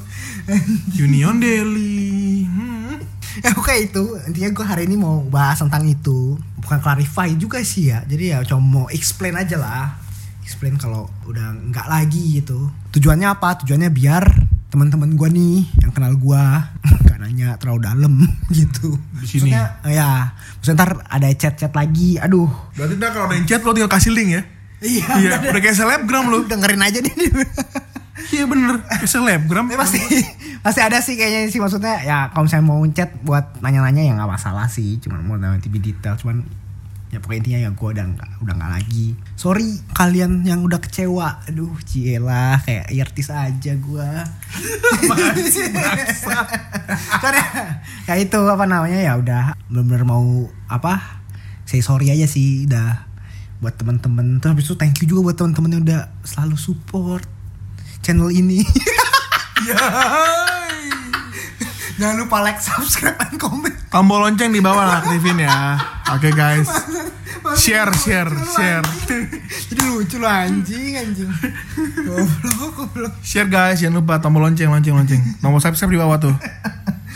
Union 0.96 1.44
Delhi. 1.44 2.48
Hmm. 2.48 3.04
Ya 3.44 3.52
oke 3.54 3.74
itu. 3.76 4.04
Intinya 4.26 4.50
gue 4.56 4.66
hari 4.66 4.84
ini 4.88 4.96
mau 4.98 5.22
bahas 5.28 5.60
tentang 5.60 5.84
itu. 5.86 6.40
Bukan 6.64 6.80
clarify 6.80 7.30
juga 7.36 7.62
sih 7.62 7.92
ya. 7.92 8.02
Jadi 8.08 8.34
ya 8.34 8.42
cuma 8.48 8.64
mau 8.64 8.86
explain 8.90 9.36
aja 9.36 9.60
lah. 9.60 10.00
Explain 10.42 10.80
kalau 10.80 11.12
udah 11.28 11.54
nggak 11.70 11.88
lagi 11.92 12.40
gitu. 12.42 12.72
Tujuannya 12.96 13.28
apa? 13.28 13.60
Tujuannya 13.62 13.92
biar 13.92 14.24
teman-teman 14.68 15.16
gue 15.16 15.30
nih 15.32 15.58
yang 15.80 15.92
kenal 15.96 16.12
gue 16.20 16.44
gak 17.08 17.18
nanya 17.24 17.56
terlalu 17.60 17.80
dalam 17.84 18.14
gitu. 18.58 18.96
Di 19.20 19.28
sini. 19.28 19.52
Maksudnya, 19.52 19.64
ya. 19.86 20.32
Maksudnya 20.58 20.78
ntar 20.80 20.92
ada 21.12 21.28
chat-chat 21.36 21.74
lagi. 21.76 22.16
Aduh. 22.24 22.48
Berarti 22.74 22.94
ntar 22.96 23.12
kalau 23.12 23.28
ada 23.28 23.36
yang 23.36 23.48
chat 23.48 23.62
lo 23.62 23.76
tinggal 23.76 23.92
kasih 23.92 24.16
link 24.16 24.32
ya. 24.32 24.44
iya. 24.82 25.06
Iya, 25.18 25.32
udah 25.52 25.62
kayak 25.62 25.76
selebgram 25.76 26.30
lo. 26.30 26.46
dengerin 26.46 26.82
aja 26.86 27.02
deh 27.02 27.10
Iya 28.28 28.44
bener, 28.44 28.84
kayak 28.84 29.08
selebgram. 29.08 29.72
Ya, 29.72 29.78
pasti. 29.80 30.02
Pasti 30.66 30.82
ada 30.84 31.00
sih 31.00 31.16
kayaknya 31.16 31.48
sih. 31.48 31.64
Maksudnya 31.64 32.04
ya 32.04 32.28
kalau 32.36 32.44
misalnya 32.44 32.66
mau 32.68 32.84
chat 32.92 33.16
buat 33.24 33.62
nanya-nanya 33.64 34.04
ya 34.04 34.12
nggak 34.20 34.32
masalah 34.36 34.68
sih. 34.68 35.00
Cuman 35.00 35.24
mau 35.24 35.40
nanti 35.40 35.72
lebih 35.72 35.96
detail 35.96 36.20
cuman 36.20 36.44
ya 37.08 37.24
pokoknya 37.24 37.40
intinya 37.40 37.60
ya 37.64 37.70
gue 37.72 37.88
udah 37.88 38.04
nggak 38.04 38.30
udah 38.44 38.54
nggak 38.60 38.72
lagi. 38.76 39.16
Sorry 39.40 39.80
kalian 39.96 40.44
yang 40.44 40.60
udah 40.68 40.84
kecewa. 40.84 41.40
Aduh 41.48 41.72
cielah 41.88 42.60
kayak 42.68 42.92
artis 43.00 43.32
aja 43.32 43.74
gue 43.80 44.10
karena 47.24 47.44
ya 48.12 48.14
itu 48.20 48.40
apa 48.44 48.66
namanya 48.68 49.00
ya 49.00 49.16
udah. 49.16 49.56
Benar-benar 49.72 50.04
mau 50.04 50.52
apa 50.68 51.24
say 51.64 51.80
sorry 51.80 52.12
aja 52.12 52.28
sih 52.28 52.68
udah. 52.68 53.08
Buat 53.64 53.80
teman-teman 53.80 54.44
terus 54.44 54.52
habis 54.52 54.66
itu 54.68 54.76
thank 54.76 55.00
you 55.00 55.08
juga 55.08 55.32
buat 55.32 55.38
teman-teman 55.40 55.80
yang 55.80 55.84
udah 55.88 56.02
selalu 56.28 56.60
support 56.60 57.37
channel 58.08 58.32
ini 58.32 58.64
Jangan 61.98 62.16
lupa 62.22 62.46
like, 62.46 62.62
subscribe, 62.62 63.18
dan 63.18 63.42
komen. 63.42 63.74
Tombol 63.90 64.22
lonceng 64.22 64.54
di 64.54 64.62
bawah 64.62 64.86
aktifin 65.02 65.42
ya. 65.42 65.82
Oke 66.14 66.30
guys. 66.30 66.70
Share, 67.58 67.90
share, 67.98 68.30
share. 68.54 68.86
Jadi 69.66 69.82
lucu 69.82 70.22
lo 70.22 70.30
anjing, 70.30 70.94
anjing. 70.94 71.26
Goblok, 72.06 72.78
goblok. 72.78 73.14
Share 73.26 73.50
guys, 73.50 73.82
jangan 73.82 74.06
lupa 74.06 74.22
tombol 74.22 74.46
lonceng, 74.46 74.70
lonceng, 74.70 74.94
lonceng. 74.94 75.26
Tombol 75.42 75.58
subscribe 75.58 75.98
di 75.98 76.00
bawah 76.00 76.22
tuh. 76.22 76.38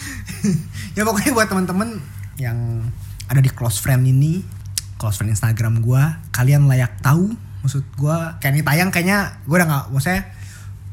ya 0.97 1.05
pokoknya 1.05 1.29
buat 1.37 1.45
teman-teman 1.45 2.01
yang 2.41 2.81
ada 3.29 3.37
di 3.37 3.53
close 3.53 3.77
friend 3.77 4.01
ini, 4.09 4.41
close 4.97 5.21
friend 5.21 5.29
Instagram 5.29 5.85
gua, 5.85 6.25
kalian 6.33 6.65
layak 6.65 6.97
tahu 7.05 7.37
maksud 7.61 7.85
gua 7.93 8.41
kayak 8.41 8.57
ini 8.57 8.63
tayang 8.65 8.89
kayaknya 8.89 9.37
gua 9.45 9.61
udah 9.61 9.67
nggak 9.69 9.85
maksudnya 9.93 10.21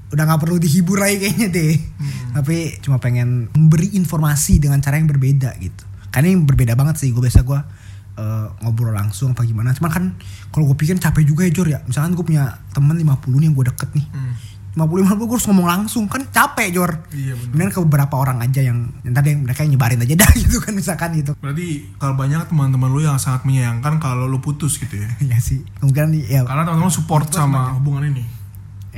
udah 0.09 0.25
nggak 0.25 0.41
perlu 0.41 0.57
dihibur 0.57 0.97
lagi 1.01 1.21
kayaknya 1.21 1.49
deh. 1.53 1.75
Tapi 2.33 2.81
cuma 2.81 2.97
pengen 2.97 3.53
memberi 3.53 3.93
informasi 3.97 4.57
dengan 4.61 4.81
cara 4.81 4.97
yang 4.97 5.09
berbeda 5.09 5.53
gitu. 5.61 5.85
Karena 6.09 6.33
yang 6.33 6.49
berbeda 6.49 6.73
banget 6.73 6.97
sih 6.97 7.13
gue 7.13 7.21
biasa 7.21 7.45
gue 7.45 7.61
eh, 8.17 8.47
ngobrol 8.65 8.97
langsung 8.97 9.37
apa 9.37 9.45
gimana. 9.45 9.77
Cuman 9.77 9.91
kan 9.93 10.05
kalau 10.49 10.65
gue 10.73 10.77
pikir 10.81 10.97
capek 10.97 11.25
juga 11.29 11.45
ya 11.45 11.53
Jor 11.53 11.69
ya. 11.69 11.81
Misalkan 11.85 12.17
gue 12.17 12.25
punya 12.25 12.57
temen 12.73 12.97
50 12.97 13.05
nih 13.37 13.47
yang 13.53 13.57
gue 13.57 13.67
deket 13.69 13.91
nih. 13.93 14.07
50 14.79 15.11
50 15.11 15.19
gue 15.27 15.37
harus 15.37 15.47
ngomong 15.51 15.69
langsung. 15.69 16.05
Kan 16.09 16.25
capek 16.31 16.73
Jor. 16.73 16.91
Iya, 17.13 17.35
bener. 17.53 17.69
Ke 17.69 17.85
beberapa 17.85 18.15
orang 18.17 18.41
aja 18.41 18.65
yang 18.65 18.89
yang 19.05 19.13
tadi 19.13 19.37
yang 19.37 19.45
mereka 19.45 19.67
yang 19.67 19.77
nyebarin 19.77 20.01
aja 20.01 20.15
dah 20.25 20.31
gitu 20.41 20.57
kan 20.63 20.73
misalkan 20.73 21.11
gitu. 21.21 21.37
Berarti 21.37 21.85
kalau 22.01 22.15
banyak 22.17 22.49
teman-teman 22.49 22.89
lu 22.89 23.05
yang 23.05 23.21
sangat 23.21 23.45
menyayangkan 23.45 24.01
kalau 24.01 24.25
lu 24.25 24.41
putus 24.41 24.81
gitu 24.81 25.05
ya. 25.05 25.09
Iya 25.21 25.39
sih. 25.43 25.61
Kemungkinan 25.83 26.09
ya. 26.25 26.49
Karena 26.49 26.65
teman-teman 26.65 26.93
support 26.95 27.29
sama 27.29 27.77
hubungan 27.77 28.09
ini. 28.09 28.38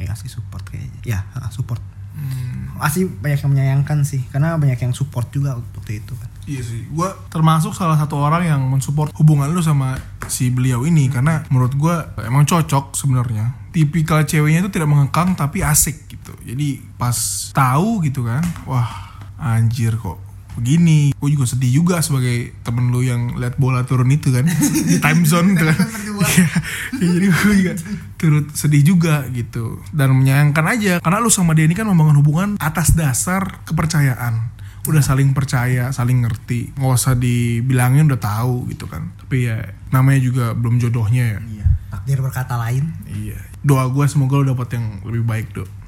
Eh 0.01 0.09
asli 0.09 0.33
support 0.33 0.65
kayaknya 0.67 1.01
ya 1.05 1.21
support 1.53 1.81
Hmm, 2.11 2.75
asli 2.83 3.07
banyak 3.07 3.47
yang 3.47 3.53
menyayangkan 3.55 4.03
sih 4.03 4.27
karena 4.35 4.59
banyak 4.59 4.83
yang 4.83 4.91
support 4.91 5.31
juga 5.31 5.55
waktu 5.55 6.03
itu 6.03 6.13
kan 6.19 6.29
iya 6.51 6.59
sih. 6.59 6.91
Gua 6.91 7.15
termasuk 7.31 7.71
salah 7.71 7.95
satu 7.95 8.19
orang 8.19 8.43
yang 8.43 8.61
mensupport 8.67 9.15
hubungan 9.15 9.47
lu 9.47 9.63
sama 9.63 9.95
si 10.27 10.51
beliau 10.51 10.83
ini 10.83 11.07
karena 11.07 11.47
menurut 11.55 11.79
gua 11.79 12.11
emang 12.27 12.43
cocok 12.45 12.99
sebenarnya. 12.99 13.55
Tipikal 13.71 14.27
ceweknya 14.27 14.67
itu 14.67 14.71
tidak 14.75 14.91
mengekang 14.91 15.39
tapi 15.39 15.63
asik 15.63 16.11
gitu. 16.11 16.35
Jadi 16.43 16.83
pas 16.99 17.15
tahu 17.55 18.03
gitu 18.03 18.27
kan, 18.27 18.43
wah 18.67 18.91
anjir 19.39 19.95
kok 19.95 20.30
begini. 20.59 21.15
Gue 21.17 21.31
juga 21.35 21.47
sedih 21.47 21.83
juga 21.83 22.01
sebagai 22.01 22.55
temen 22.65 22.91
lu 22.91 23.05
yang 23.05 23.37
lihat 23.39 23.59
bola 23.61 23.87
turun 23.87 24.11
itu 24.11 24.33
kan. 24.33 24.47
Di 24.91 24.99
time 24.99 25.23
zone 25.27 25.55
kan. 25.57 25.75
Iya. 26.21 26.47
Ya, 27.01 27.09
jadi 27.17 27.27
gue 27.33 27.55
juga 27.65 27.73
turut 28.21 28.47
sedih 28.53 28.83
juga 28.85 29.25
gitu. 29.33 29.81
Dan 29.89 30.21
menyayangkan 30.21 30.65
aja 30.69 30.93
karena 31.01 31.17
lu 31.19 31.33
sama 31.33 31.57
dia 31.57 31.65
ini 31.65 31.73
kan 31.73 31.89
membangun 31.89 32.21
hubungan 32.21 32.49
atas 32.61 32.93
dasar 32.93 33.65
kepercayaan. 33.65 34.53
Udah 34.85 35.01
saling 35.01 35.33
percaya 35.33 35.89
saling 35.97 36.23
ngerti. 36.23 36.77
Nggak 36.77 36.93
usah 36.93 37.17
dibilangin 37.17 38.13
udah 38.13 38.21
tahu 38.21 38.69
gitu 38.69 38.85
kan. 38.85 39.17
Tapi 39.17 39.49
ya 39.49 39.65
namanya 39.91 40.21
juga 40.21 40.53
belum 40.53 40.77
jodohnya 40.77 41.25
ya. 41.25 41.41
Iya 41.41 41.61
takdir 41.91 42.19
berkata 42.23 42.55
lain. 42.57 42.95
Iya. 43.11 43.41
Doa 43.61 43.91
gue 43.91 44.07
semoga 44.09 44.41
lu 44.41 44.55
dapat 44.55 44.79
yang 44.79 45.05
lebih 45.05 45.25
baik 45.27 45.49
dok 45.53 45.80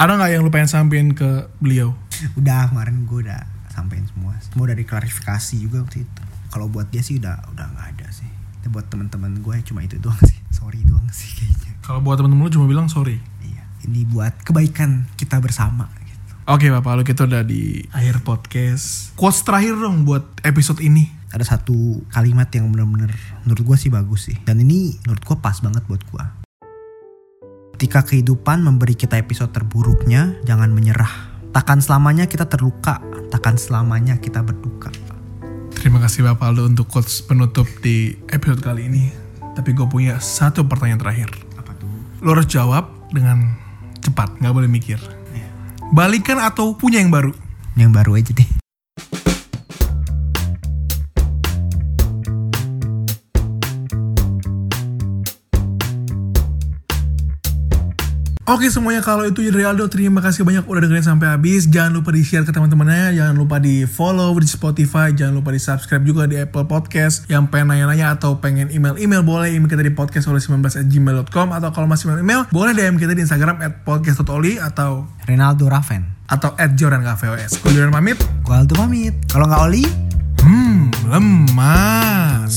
ada 0.00 0.16
nggak 0.16 0.30
yang 0.32 0.40
lu 0.40 0.48
pengen 0.48 0.70
sampein 0.72 1.12
ke 1.12 1.52
beliau? 1.60 1.92
Udah 2.32 2.72
kemarin 2.72 3.04
gue 3.04 3.20
udah 3.20 3.44
sampein 3.68 4.08
semua. 4.08 4.32
Semua 4.40 4.72
udah 4.72 4.78
diklarifikasi 4.80 5.60
juga 5.60 5.84
waktu 5.84 6.08
itu. 6.08 6.22
Kalau 6.48 6.72
buat 6.72 6.88
dia 6.88 7.04
sih 7.04 7.20
udah 7.20 7.36
udah 7.52 7.66
nggak 7.68 7.86
ada 8.00 8.06
sih. 8.08 8.24
Tapi 8.64 8.72
buat 8.72 8.88
teman-teman 8.88 9.44
gue 9.44 9.56
cuma 9.68 9.84
itu 9.84 10.00
doang 10.00 10.16
sih. 10.24 10.40
Sorry 10.56 10.80
doang 10.88 11.04
sih 11.12 11.28
kayaknya. 11.36 11.76
Kalau 11.84 12.00
buat 12.00 12.16
temen-temen 12.16 12.48
lu 12.48 12.52
cuma 12.52 12.64
bilang 12.64 12.88
sorry? 12.88 13.20
Iya. 13.44 13.62
Ini 13.84 14.08
buat 14.08 14.40
kebaikan 14.40 15.04
kita 15.20 15.36
bersama 15.36 15.92
gitu. 16.08 16.32
Oke 16.48 16.72
Bapak, 16.72 16.96
lu 16.96 17.04
kita 17.04 17.28
udah 17.28 17.44
di 17.44 17.84
akhir 17.92 18.24
podcast. 18.24 19.12
Quotes 19.20 19.44
terakhir 19.44 19.76
dong 19.76 20.08
buat 20.08 20.24
episode 20.40 20.80
ini. 20.80 21.20
ada 21.30 21.46
satu 21.46 22.02
kalimat 22.10 22.50
yang 22.50 22.74
bener-bener 22.74 23.14
menurut 23.46 23.62
gue 23.62 23.76
sih 23.78 23.86
bagus 23.86 24.32
sih. 24.32 24.36
Dan 24.42 24.66
ini 24.66 24.98
menurut 25.06 25.22
gue 25.22 25.36
pas 25.38 25.54
banget 25.62 25.86
buat 25.86 26.02
gue 26.02 26.39
ketika 27.80 28.04
kehidupan 28.04 28.60
memberi 28.60 28.92
kita 28.92 29.16
episode 29.16 29.56
terburuknya 29.56 30.36
jangan 30.44 30.68
menyerah 30.68 31.32
takkan 31.56 31.80
selamanya 31.80 32.28
kita 32.28 32.44
terluka 32.44 33.00
takkan 33.32 33.56
selamanya 33.56 34.20
kita 34.20 34.44
berduka 34.44 34.92
Terima 35.80 35.96
kasih 35.96 36.28
Bapak 36.28 36.52
Aldo 36.52 36.68
untuk 36.68 36.92
quotes 36.92 37.24
penutup 37.24 37.64
di 37.80 38.12
episode 38.28 38.60
kali 38.60 38.92
ini. 38.92 39.08
Tapi 39.56 39.72
gue 39.72 39.88
punya 39.88 40.20
satu 40.20 40.68
pertanyaan 40.68 41.00
terakhir. 41.00 41.32
apa 41.56 41.72
tuh 41.72 41.88
Lo 42.20 42.36
harus 42.36 42.44
jawab 42.52 43.08
dengan 43.08 43.56
cepat, 44.04 44.36
nggak 44.44 44.52
boleh 44.52 44.68
mikir. 44.68 45.00
Balikan 45.96 46.36
atau 46.36 46.76
punya 46.76 47.00
yang 47.00 47.08
baru? 47.08 47.32
yang 47.80 47.96
baru 47.96 48.20
aja 48.20 48.36
deh 48.36 48.59
Oke 58.50 58.66
semuanya 58.66 58.98
kalau 58.98 59.22
itu 59.30 59.46
dari 59.46 59.62
Aldo 59.62 59.86
terima 59.86 60.18
kasih 60.18 60.42
banyak 60.42 60.66
udah 60.66 60.82
dengerin 60.82 61.06
sampai 61.06 61.38
habis 61.38 61.70
jangan 61.70 62.02
lupa 62.02 62.10
di 62.10 62.26
share 62.26 62.42
ke 62.42 62.50
teman-temannya 62.50 63.14
jangan 63.14 63.38
lupa 63.38 63.62
di 63.62 63.86
follow 63.86 64.34
di 64.42 64.50
Spotify 64.50 65.14
jangan 65.14 65.38
lupa 65.38 65.54
di 65.54 65.62
subscribe 65.62 66.02
juga 66.02 66.26
di 66.26 66.34
Apple 66.34 66.66
Podcast 66.66 67.30
yang 67.30 67.46
pengen 67.46 67.70
nanya-nanya 67.70 68.18
atau 68.18 68.42
pengen 68.42 68.66
email-email 68.74 69.22
boleh 69.22 69.54
email 69.54 69.70
kita 69.70 69.86
di 69.86 69.94
podcast 69.94 70.26
oleh 70.26 70.42
19 70.42 70.66
at 70.66 70.82
gmail.com 70.82 71.46
atau 71.54 71.70
kalau 71.70 71.86
masih 71.86 72.10
mau 72.10 72.18
email 72.18 72.42
boleh 72.50 72.74
DM 72.74 72.98
kita 72.98 73.14
di 73.14 73.22
Instagram 73.22 73.62
at 73.62 73.86
podcast.oli 73.86 74.58
atau 74.58 75.06
Renaldo 75.30 75.70
Raven 75.70 76.02
atau 76.26 76.50
at 76.58 76.74
Joran 76.74 77.06
KVOS. 77.06 77.62
Gue 77.62 77.70
Joran 77.70 77.94
pamit. 77.94 78.18
gue 78.18 78.50
Aldo 78.50 78.74
pamit 78.74 79.14
kalau 79.30 79.46
nggak 79.46 79.62
Oli 79.62 79.86
Hmm, 80.42 80.90
lemah. 81.06 82.50